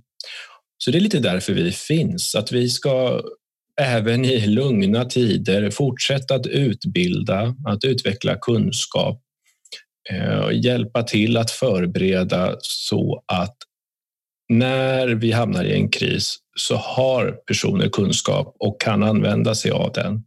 Så 0.77 0.91
det 0.91 0.97
är 0.97 1.01
lite 1.01 1.19
därför 1.19 1.53
vi 1.53 1.71
finns, 1.71 2.35
att 2.35 2.51
vi 2.51 2.69
ska 2.69 3.21
även 3.81 4.25
i 4.25 4.47
lugna 4.47 5.05
tider 5.05 5.69
fortsätta 5.69 6.35
att 6.35 6.47
utbilda, 6.47 7.55
att 7.67 7.83
utveckla 7.83 8.35
kunskap 8.35 9.21
eh, 10.11 10.37
och 10.37 10.53
hjälpa 10.53 11.03
till 11.03 11.37
att 11.37 11.51
förbereda 11.51 12.55
så 12.59 13.23
att 13.27 13.55
när 14.49 15.07
vi 15.07 15.31
hamnar 15.31 15.63
i 15.63 15.73
en 15.73 15.89
kris 15.89 16.37
så 16.55 16.75
har 16.75 17.31
personer 17.31 17.89
kunskap 17.89 18.55
och 18.59 18.81
kan 18.81 19.03
använda 19.03 19.55
sig 19.55 19.71
av 19.71 19.91
den 19.93 20.23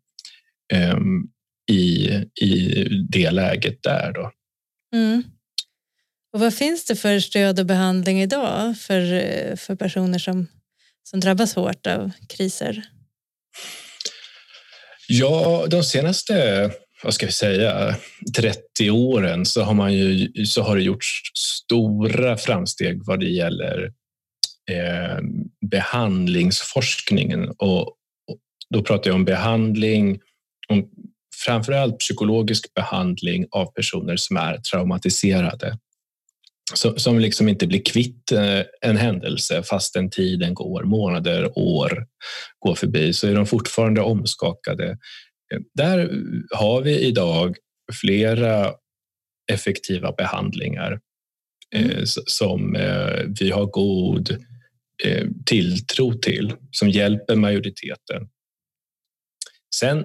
um, 0.94 1.30
i, 1.70 2.08
i 2.40 2.84
det 3.10 3.30
läget 3.30 3.82
där. 3.82 4.12
Då. 4.12 4.30
Mm. 4.94 5.22
Och 6.32 6.40
vad 6.40 6.54
finns 6.54 6.84
det 6.84 6.96
för 6.96 7.20
stöd 7.20 7.60
och 7.60 7.66
behandling 7.66 8.22
idag 8.22 8.78
för, 8.78 9.56
för 9.56 9.74
personer 9.74 10.18
som, 10.18 10.46
som 11.02 11.20
drabbas 11.20 11.54
hårt 11.54 11.86
av 11.86 12.10
kriser? 12.28 12.82
Ja, 15.08 15.66
de 15.70 15.84
senaste 15.84 16.70
vad 17.02 17.14
ska 17.14 17.26
vi 17.26 17.32
säga, 17.32 17.96
30 18.36 18.90
åren 18.90 19.46
så 19.46 19.62
har, 19.62 19.74
man 19.74 19.94
ju, 19.94 20.32
så 20.46 20.62
har 20.62 20.76
det 20.76 20.82
gjorts 20.82 21.22
stora 21.34 22.36
framsteg 22.36 23.00
vad 23.04 23.20
det 23.20 23.30
gäller 23.30 23.92
eh, 24.68 25.18
behandlingsforskningen. 25.70 27.48
Och, 27.48 27.82
och 27.82 28.38
då 28.70 28.82
pratar 28.82 29.10
jag 29.10 29.14
om 29.14 29.24
behandling, 29.24 30.20
om 30.68 30.90
framförallt 31.46 31.98
psykologisk 31.98 32.74
behandling 32.74 33.46
av 33.50 33.72
personer 33.72 34.16
som 34.16 34.36
är 34.36 34.56
traumatiserade. 34.58 35.78
Som 36.96 37.18
liksom 37.18 37.48
inte 37.48 37.66
blir 37.66 37.82
kvitt 37.84 38.32
eh, 38.32 38.60
en 38.80 38.96
händelse 38.96 39.62
fastän 39.62 40.10
tiden 40.10 40.54
går, 40.54 40.84
månader, 40.84 41.58
år 41.58 42.06
går 42.58 42.74
förbi, 42.74 43.12
så 43.12 43.28
är 43.28 43.34
de 43.34 43.46
fortfarande 43.46 44.00
omskakade. 44.00 44.98
Där 45.74 46.10
har 46.50 46.82
vi 46.82 46.98
idag 46.98 47.56
flera 48.00 48.72
effektiva 49.52 50.12
behandlingar 50.12 51.00
mm. 51.74 51.90
Eh, 51.90 52.02
som 52.04 52.76
eh, 52.76 53.24
vi 53.40 53.50
har 53.50 53.66
god 53.66 54.44
tilltro 55.46 56.12
till, 56.12 56.52
som 56.70 56.90
hjälper 56.90 57.36
majoriteten. 57.36 58.28
Sen 59.74 60.04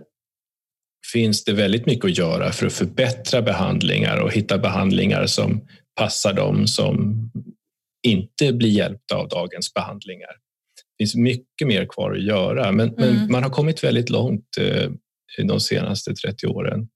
finns 1.13 1.43
det 1.43 1.53
väldigt 1.53 1.85
mycket 1.85 2.05
att 2.05 2.17
göra 2.17 2.51
för 2.51 2.67
att 2.67 2.73
förbättra 2.73 3.41
behandlingar 3.41 4.17
och 4.17 4.33
hitta 4.33 4.57
behandlingar 4.57 5.25
som 5.25 5.67
passar 5.95 6.33
dem 6.33 6.67
som 6.67 7.19
inte 8.07 8.53
blir 8.53 8.69
hjälpta 8.69 9.15
av 9.15 9.27
dagens 9.27 9.73
behandlingar. 9.73 10.31
Det 10.97 11.03
finns 11.03 11.15
mycket 11.15 11.67
mer 11.67 11.85
kvar 11.85 12.11
att 12.11 12.23
göra, 12.23 12.71
men, 12.71 12.89
mm. 12.89 13.15
men 13.15 13.31
man 13.31 13.43
har 13.43 13.49
kommit 13.49 13.83
väldigt 13.83 14.09
långt 14.09 14.57
eh, 14.59 14.91
de 15.47 15.59
senaste 15.59 16.13
30 16.13 16.47
åren. 16.47 16.87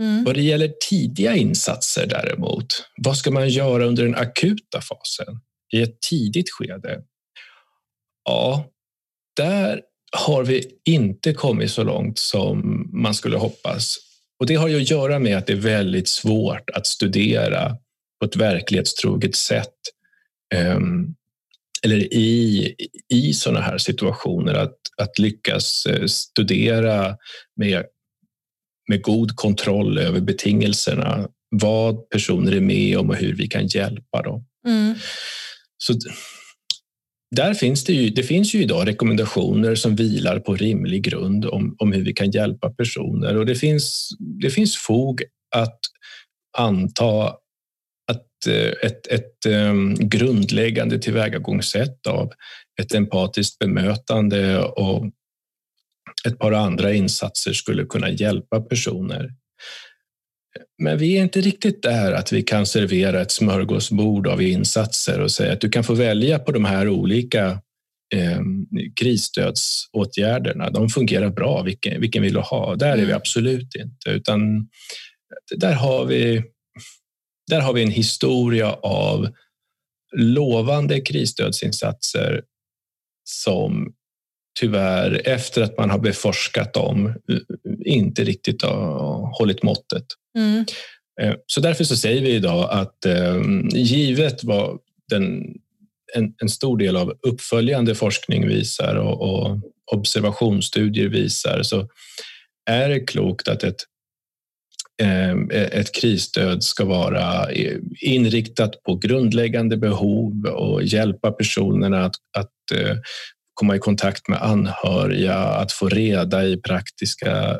Mm. 0.00 0.24
Vad 0.24 0.34
det 0.34 0.42
gäller 0.42 0.72
tidiga 0.88 1.36
insatser 1.36 2.06
däremot, 2.06 2.66
vad 2.96 3.16
ska 3.16 3.30
man 3.30 3.48
göra 3.48 3.84
under 3.84 4.04
den 4.04 4.14
akuta 4.14 4.80
fasen 4.80 5.40
i 5.74 5.82
ett 5.82 6.00
tidigt 6.10 6.50
skede? 6.50 7.02
Ja, 8.24 8.70
där 9.36 9.82
har 10.16 10.44
vi 10.44 10.64
inte 10.84 11.34
kommit 11.34 11.70
så 11.70 11.84
långt 11.84 12.18
som 12.18 12.88
man 12.92 13.14
skulle 13.14 13.36
hoppas. 13.36 13.96
Och 14.38 14.46
det 14.46 14.54
har 14.54 14.68
ju 14.68 14.76
att 14.76 14.90
göra 14.90 15.18
med 15.18 15.38
att 15.38 15.46
det 15.46 15.52
är 15.52 15.56
väldigt 15.56 16.08
svårt 16.08 16.70
att 16.70 16.86
studera 16.86 17.76
på 18.20 18.26
ett 18.26 18.36
verklighetstroget 18.36 19.36
sätt. 19.36 19.74
Um, 20.54 21.14
eller 21.84 22.14
i, 22.14 22.74
i 23.08 23.32
sådana 23.32 23.60
här 23.60 23.78
situationer, 23.78 24.54
att, 24.54 24.76
att 24.96 25.18
lyckas 25.18 25.86
eh, 25.86 26.06
studera 26.06 27.16
med, 27.56 27.84
med 28.88 29.02
god 29.02 29.36
kontroll 29.36 29.98
över 29.98 30.20
betingelserna, 30.20 31.28
vad 31.50 32.08
personer 32.08 32.52
är 32.52 32.60
med 32.60 32.98
om 32.98 33.10
och 33.10 33.16
hur 33.16 33.34
vi 33.34 33.46
kan 33.46 33.66
hjälpa 33.66 34.22
dem. 34.22 34.46
Mm. 34.66 34.94
Så 35.78 35.94
där 37.36 37.54
finns 37.54 37.84
det, 37.84 37.92
ju, 37.92 38.10
det 38.10 38.22
finns 38.22 38.54
ju 38.54 38.62
idag 38.62 38.86
rekommendationer 38.86 39.74
som 39.74 39.96
vilar 39.96 40.38
på 40.38 40.56
rimlig 40.56 41.02
grund 41.02 41.44
om, 41.44 41.76
om 41.78 41.92
hur 41.92 42.04
vi 42.04 42.12
kan 42.12 42.30
hjälpa 42.30 42.70
personer 42.70 43.36
och 43.36 43.46
det 43.46 43.54
finns, 43.54 44.10
det 44.18 44.50
finns 44.50 44.76
fog 44.76 45.22
att 45.56 45.78
anta 46.58 47.26
att 48.12 48.46
eh, 48.48 48.72
ett, 48.82 49.06
ett 49.06 49.46
ehm, 49.46 49.94
grundläggande 49.94 50.98
tillvägagångssätt 50.98 52.06
av 52.06 52.32
ett 52.82 52.94
empatiskt 52.94 53.58
bemötande 53.58 54.62
och 54.62 55.04
ett 56.26 56.38
par 56.38 56.52
andra 56.52 56.92
insatser 56.92 57.52
skulle 57.52 57.84
kunna 57.84 58.10
hjälpa 58.10 58.60
personer. 58.60 59.30
Men 60.78 60.98
vi 60.98 61.18
är 61.18 61.22
inte 61.22 61.40
riktigt 61.40 61.82
där 61.82 62.12
att 62.12 62.32
vi 62.32 62.42
kan 62.42 62.66
servera 62.66 63.20
ett 63.20 63.30
smörgåsbord 63.30 64.26
av 64.26 64.42
insatser 64.42 65.20
och 65.20 65.30
säga 65.30 65.52
att 65.52 65.60
du 65.60 65.68
kan 65.68 65.84
få 65.84 65.94
välja 65.94 66.38
på 66.38 66.52
de 66.52 66.64
här 66.64 66.88
olika 66.88 67.60
eh, 68.14 68.40
krisstödsåtgärderna. 69.00 70.70
De 70.70 70.88
fungerar 70.88 71.30
bra, 71.30 71.62
vilken, 71.62 72.00
vilken 72.00 72.22
vill 72.22 72.34
du 72.34 72.40
ha? 72.40 72.76
Där 72.76 72.92
är 72.92 72.96
vi 72.96 73.02
mm. 73.02 73.16
absolut 73.16 73.74
inte, 73.74 74.10
utan 74.10 74.68
där 75.56 75.72
har 75.72 76.04
vi, 76.04 76.42
där 77.50 77.60
har 77.60 77.72
vi 77.72 77.82
en 77.82 77.90
historia 77.90 78.72
av 78.72 79.28
lovande 80.16 81.00
krisstödsinsatser 81.00 82.42
som 83.24 83.92
tyvärr 84.60 85.28
efter 85.28 85.62
att 85.62 85.78
man 85.78 85.90
har 85.90 85.98
beforskat 85.98 86.74
dem 86.74 87.14
inte 87.84 88.24
riktigt 88.24 88.62
har 88.62 89.38
hållit 89.38 89.62
måttet. 89.62 90.04
Mm. 90.38 90.64
Eh, 91.20 91.34
så 91.46 91.60
därför 91.60 91.84
så 91.84 91.96
säger 91.96 92.22
vi 92.22 92.30
idag 92.30 92.68
att 92.70 93.04
eh, 93.04 93.42
givet 93.74 94.44
vad 94.44 94.78
den, 95.08 95.42
en, 96.14 96.34
en, 96.42 96.48
stor 96.48 96.78
del 96.78 96.96
av 96.96 97.12
uppföljande 97.22 97.94
forskning 97.94 98.48
visar 98.48 98.96
och, 98.96 99.20
och 99.22 99.58
observationsstudier 99.92 101.08
visar 101.08 101.62
så 101.62 101.88
är 102.70 102.88
det 102.88 103.00
klokt 103.00 103.48
att 103.48 103.62
ett, 103.62 103.80
eh, 105.02 105.32
ett 105.52 105.94
krisstöd 105.94 106.64
ska 106.64 106.84
vara 106.84 107.50
eh, 107.50 107.78
inriktat 108.00 108.82
på 108.82 108.96
grundläggande 108.96 109.76
behov 109.76 110.46
och 110.46 110.82
hjälpa 110.82 111.32
personerna 111.32 112.04
att, 112.04 112.16
att 112.38 112.78
komma 113.54 113.76
i 113.76 113.78
kontakt 113.78 114.28
med 114.28 114.42
anhöriga, 114.42 115.34
att 115.34 115.72
få 115.72 115.88
reda 115.88 116.46
i 116.46 116.56
praktiska, 116.56 117.58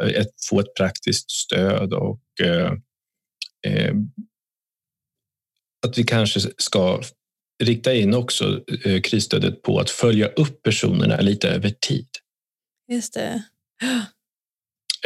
få 0.51 0.61
ett 0.61 0.75
praktiskt 0.75 1.31
stöd 1.31 1.93
och 1.93 2.21
eh, 2.43 2.73
eh, 3.67 3.95
att 5.87 5.99
vi 5.99 6.05
kanske 6.05 6.41
ska 6.59 7.01
rikta 7.63 7.95
in 7.95 8.15
också 8.15 8.61
eh, 8.85 9.01
krisstödet 9.01 9.63
på 9.63 9.79
att 9.79 9.91
följa 9.91 10.29
upp 10.29 10.63
personerna 10.63 11.21
lite 11.21 11.49
över 11.49 11.71
tid. 11.71 12.09
Just 12.93 13.15
det. 13.15 13.43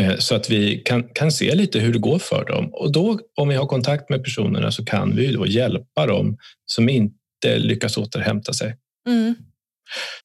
Eh, 0.01 0.17
så 0.19 0.35
att 0.35 0.51
vi 0.51 0.79
kan, 0.79 1.09
kan 1.09 1.33
se 1.33 1.55
lite 1.55 1.81
hur 1.81 1.93
det 1.93 1.99
går 1.99 2.19
för 2.19 2.45
dem. 2.45 2.71
Och 2.73 2.93
då, 2.93 3.21
om 3.35 3.49
vi 3.49 3.55
har 3.55 3.67
kontakt 3.67 4.11
med 4.11 4.25
personerna 4.25 4.73
så 4.73 4.85
kan 4.85 5.17
vi 5.17 5.33
då 5.33 5.47
hjälpa 5.47 6.07
dem 6.07 6.39
som 6.65 6.89
inte 6.89 7.59
lyckas 7.59 7.97
återhämta 7.97 8.53
sig. 8.53 8.77
Mm. 9.09 9.35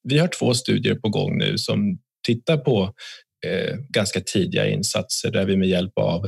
Vi 0.04 0.18
har 0.18 0.28
två 0.28 0.54
studier 0.54 0.96
på 0.96 1.10
gång 1.10 1.38
nu 1.38 1.58
som 1.58 1.98
tittar 2.28 2.58
på 2.58 2.94
eh, 3.46 3.76
ganska 3.90 4.22
tidiga 4.22 4.68
insatser 4.68 5.32
där 5.32 5.46
vi 5.46 5.58
med 5.58 5.68
hjälp 5.70 5.94
av 5.96 6.26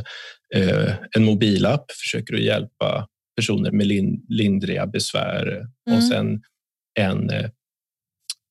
eh, 0.55 0.93
en 1.15 1.23
mobilapp 1.23 1.91
försöker 1.91 2.33
att 2.33 2.43
hjälpa 2.43 3.07
personer 3.35 3.71
med 3.71 3.87
lin, 3.87 4.25
lindriga 4.29 4.87
besvär 4.87 5.47
mm. 5.87 5.97
och 5.97 6.03
sen 6.03 6.41
en 6.99 7.29
eh, 7.29 7.49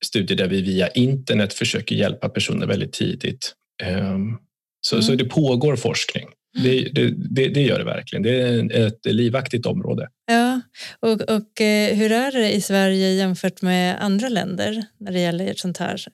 studie 0.05 0.35
där 0.35 0.49
vi 0.49 0.63
via 0.63 0.89
internet 0.89 1.55
försöker 1.55 1.95
hjälpa 1.95 2.29
personer 2.29 2.67
väldigt 2.67 2.93
tidigt. 2.93 3.55
Ehm, 3.83 4.39
så, 4.81 4.97
mm. 4.97 5.03
så 5.03 5.15
det 5.15 5.25
pågår 5.25 5.77
forskning. 5.77 6.29
Det, 6.55 6.89
det, 7.15 7.49
det, 7.49 7.63
gör 7.63 7.79
det 7.79 7.85
verkligen. 7.85 8.23
Det 8.23 8.41
är 8.41 8.87
ett 8.87 9.07
livaktigt 9.07 9.67
område. 9.67 10.09
Ja, 10.27 10.61
och, 11.01 11.21
och 11.21 11.61
eh, 11.61 11.95
hur 11.95 12.13
är 12.13 12.33
det 12.33 12.53
i 12.53 12.61
Sverige 12.61 13.13
jämfört 13.13 13.63
med 13.63 14.03
andra 14.03 14.29
länder 14.29 14.85
när 15.01 15.13
det 15.13 15.21
gäller 15.21 15.55
sånt 15.57 15.79
här 15.79 16.05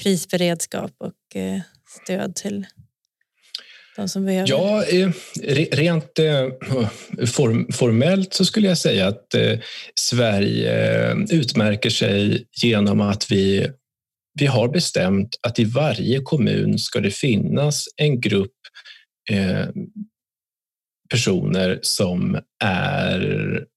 krisberedskap 0.00 0.92
och 0.98 1.40
eh, 1.40 1.60
stöd 2.02 2.34
till 2.34 2.66
de 3.96 4.08
som 4.08 4.24
behöver? 4.24 4.48
Ja, 4.48 4.84
eh, 4.84 5.10
rent 5.72 6.18
form, 7.26 7.72
formellt 7.72 8.34
så 8.34 8.44
skulle 8.44 8.68
jag 8.68 8.78
säga 8.78 9.08
att 9.08 9.34
Sverige 9.94 11.14
utmärker 11.30 11.90
sig 11.90 12.46
genom 12.62 13.00
att 13.00 13.30
vi 13.30 13.66
vi 14.38 14.46
har 14.46 14.68
bestämt 14.68 15.38
att 15.40 15.58
i 15.58 15.64
varje 15.64 16.20
kommun 16.20 16.78
ska 16.78 17.00
det 17.00 17.10
finnas 17.10 17.84
en 17.96 18.20
grupp 18.20 18.55
Eh, 19.30 19.68
personer 21.10 21.78
som 21.82 22.40
är 22.64 23.20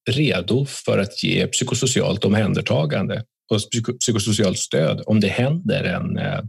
redo 0.10 0.66
för 0.66 0.98
att 0.98 1.24
ge 1.24 1.48
psykosocialt 1.48 2.26
omhändertagande 2.26 3.24
och 3.52 3.60
psykosocialt 4.00 4.58
stöd 4.58 5.04
om 5.06 5.20
det 5.20 5.28
händer 5.28 5.84
en, 5.84 6.18
eh, 6.18 6.42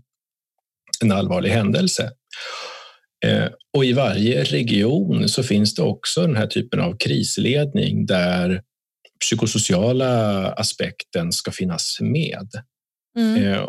en 1.03 1.13
allvarlig 1.13 1.51
händelse. 1.51 2.13
Eh, 3.27 3.49
och 3.77 3.85
i 3.85 3.93
varje 3.93 4.45
region 4.45 5.29
så 5.29 5.43
finns 5.43 5.75
det 5.75 5.83
också 5.83 6.21
den 6.21 6.37
här 6.37 6.47
typen 6.47 6.81
av 6.81 6.97
krisledning 6.97 8.07
där 8.07 8.63
psykosociala 9.21 10.53
aspekten 10.53 11.33
ska 11.33 11.51
finnas 11.51 11.99
med. 12.01 12.49
Mm. 13.19 13.65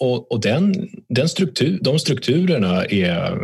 Och, 0.00 0.32
och 0.32 0.40
den, 0.40 0.88
den 1.08 1.28
struktur, 1.28 1.78
de 1.82 1.98
strukturerna 1.98 2.84
är 2.84 3.38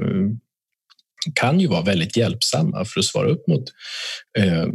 kan 1.35 1.61
ju 1.61 1.67
vara 1.67 1.83
väldigt 1.83 2.17
hjälpsamma 2.17 2.85
för 2.85 3.01
att 3.01 3.07
svara 3.07 3.29
upp 3.29 3.47
mot 3.49 3.65
eh, 4.39 4.67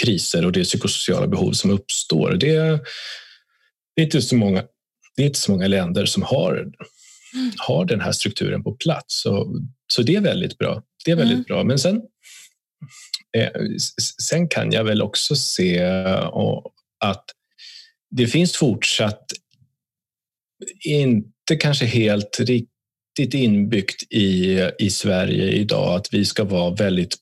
kriser 0.00 0.46
och 0.46 0.52
det 0.52 0.64
psykosociala 0.64 1.26
behov 1.26 1.52
som 1.52 1.70
uppstår. 1.70 2.30
Det, 2.30 2.56
det, 3.96 4.02
är 4.02 4.04
inte 4.04 4.22
så 4.22 4.36
många, 4.36 4.62
det 5.16 5.22
är 5.22 5.26
inte 5.26 5.38
så 5.38 5.52
många 5.52 5.66
länder 5.66 6.06
som 6.06 6.22
har, 6.22 6.66
har 7.56 7.84
den 7.84 8.00
här 8.00 8.12
strukturen 8.12 8.62
på 8.62 8.72
plats. 8.72 9.22
Så, 9.22 9.60
så 9.92 10.02
det 10.02 10.14
är 10.14 10.20
väldigt 10.20 10.58
bra. 10.58 10.82
Det 11.04 11.10
är 11.10 11.16
väldigt 11.16 11.34
mm. 11.34 11.44
bra. 11.48 11.64
Men 11.64 11.78
sen, 11.78 12.02
eh, 13.36 13.50
sen 14.22 14.48
kan 14.48 14.72
jag 14.72 14.84
väl 14.84 15.02
också 15.02 15.36
se 15.36 15.84
och, 16.20 16.72
att 17.04 17.24
det 18.10 18.26
finns 18.26 18.56
fortsatt 18.56 19.24
inte 20.84 21.56
kanske 21.60 21.84
helt 21.84 22.40
riktigt 22.40 22.77
riktigt 23.18 23.40
inbyggt 23.40 24.12
i, 24.12 24.60
i 24.78 24.90
Sverige 24.90 25.52
idag 25.52 25.94
att 25.94 26.14
vi 26.14 26.24
ska 26.24 26.44
vara 26.44 26.74
väldigt 26.74 27.16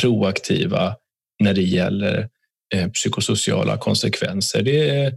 proaktiva 0.00 0.96
när 1.40 1.54
det 1.54 1.62
gäller 1.62 2.28
eh, 2.74 2.88
psykosociala 2.90 3.78
konsekvenser. 3.78 4.62
Det 4.62 4.90
är, 4.90 5.12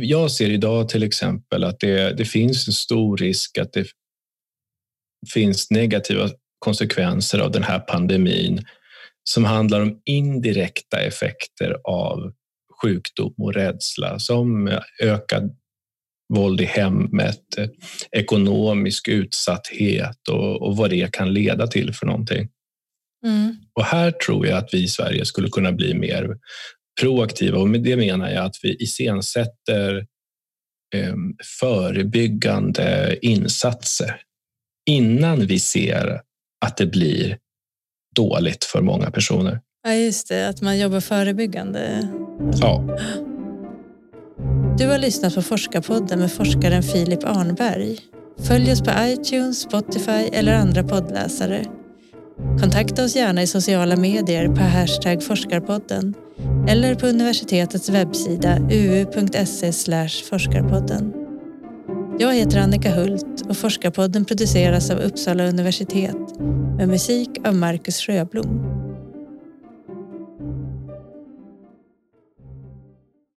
jag 0.00 0.30
ser 0.30 0.50
idag 0.50 0.88
till 0.88 1.02
exempel 1.02 1.64
att 1.64 1.80
det, 1.80 2.16
det 2.16 2.24
finns 2.24 2.68
en 2.68 2.72
stor 2.72 3.16
risk 3.16 3.58
att 3.58 3.72
det 3.72 3.86
finns 5.34 5.70
negativa 5.70 6.30
konsekvenser 6.58 7.38
av 7.38 7.50
den 7.50 7.62
här 7.62 7.78
pandemin 7.78 8.64
som 9.24 9.44
handlar 9.44 9.80
om 9.80 10.00
indirekta 10.04 11.00
effekter 11.00 11.76
av 11.84 12.32
sjukdom 12.82 13.34
och 13.38 13.54
rädsla 13.54 14.18
som 14.18 14.78
ökad 15.00 15.56
våld 16.34 16.60
i 16.60 16.64
hemmet, 16.64 17.44
ekonomisk 18.12 19.08
utsatthet 19.08 20.28
och, 20.30 20.62
och 20.62 20.76
vad 20.76 20.90
det 20.90 21.12
kan 21.12 21.32
leda 21.32 21.66
till 21.66 21.94
för 21.94 22.06
någonting. 22.06 22.48
Mm. 23.26 23.56
Och 23.74 23.84
här 23.84 24.10
tror 24.10 24.46
jag 24.46 24.58
att 24.58 24.74
vi 24.74 24.82
i 24.82 24.88
Sverige 24.88 25.24
skulle 25.24 25.48
kunna 25.48 25.72
bli 25.72 25.94
mer 25.94 26.36
proaktiva 27.00 27.58
och 27.58 27.68
med 27.68 27.82
det 27.82 27.96
menar 27.96 28.30
jag 28.30 28.44
att 28.44 28.56
vi 28.62 28.76
iscensätter 28.82 29.96
eh, 30.94 31.14
förebyggande 31.60 33.18
insatser 33.22 34.20
innan 34.90 35.46
vi 35.46 35.58
ser 35.58 36.20
att 36.66 36.76
det 36.76 36.86
blir 36.86 37.38
dåligt 38.16 38.64
för 38.64 38.82
många 38.82 39.10
personer. 39.10 39.60
Ja, 39.82 39.94
just 39.94 40.28
det. 40.28 40.48
Att 40.48 40.62
man 40.62 40.78
jobbar 40.78 41.00
förebyggande. 41.00 42.08
Ja. 42.60 42.98
Du 44.78 44.86
har 44.86 44.98
lyssnat 44.98 45.34
på 45.34 45.42
Forskarpodden 45.42 46.18
med 46.18 46.32
forskaren 46.32 46.82
Filip 46.82 47.24
Arnberg. 47.24 47.98
Följ 48.48 48.72
oss 48.72 48.80
på 48.80 48.90
iTunes, 49.00 49.60
Spotify 49.60 50.28
eller 50.32 50.54
andra 50.54 50.82
poddläsare. 50.82 51.64
Kontakta 52.60 53.04
oss 53.04 53.16
gärna 53.16 53.42
i 53.42 53.46
sociala 53.46 53.96
medier 53.96 54.48
på 54.48 54.60
hashtag 54.60 55.22
forskarpodden 55.22 56.14
eller 56.68 56.94
på 56.94 57.06
universitetets 57.06 57.88
webbsida 57.88 58.58
uu.se 58.58 59.72
forskarpodden. 60.30 61.12
Jag 62.18 62.34
heter 62.34 62.58
Annika 62.58 62.90
Hult 62.90 63.42
och 63.48 63.56
Forskarpodden 63.56 64.24
produceras 64.24 64.90
av 64.90 64.98
Uppsala 64.98 65.46
universitet 65.46 66.38
med 66.76 66.88
musik 66.88 67.30
av 67.46 67.54
Marcus 67.54 68.00
Sjöblom. 68.00 68.83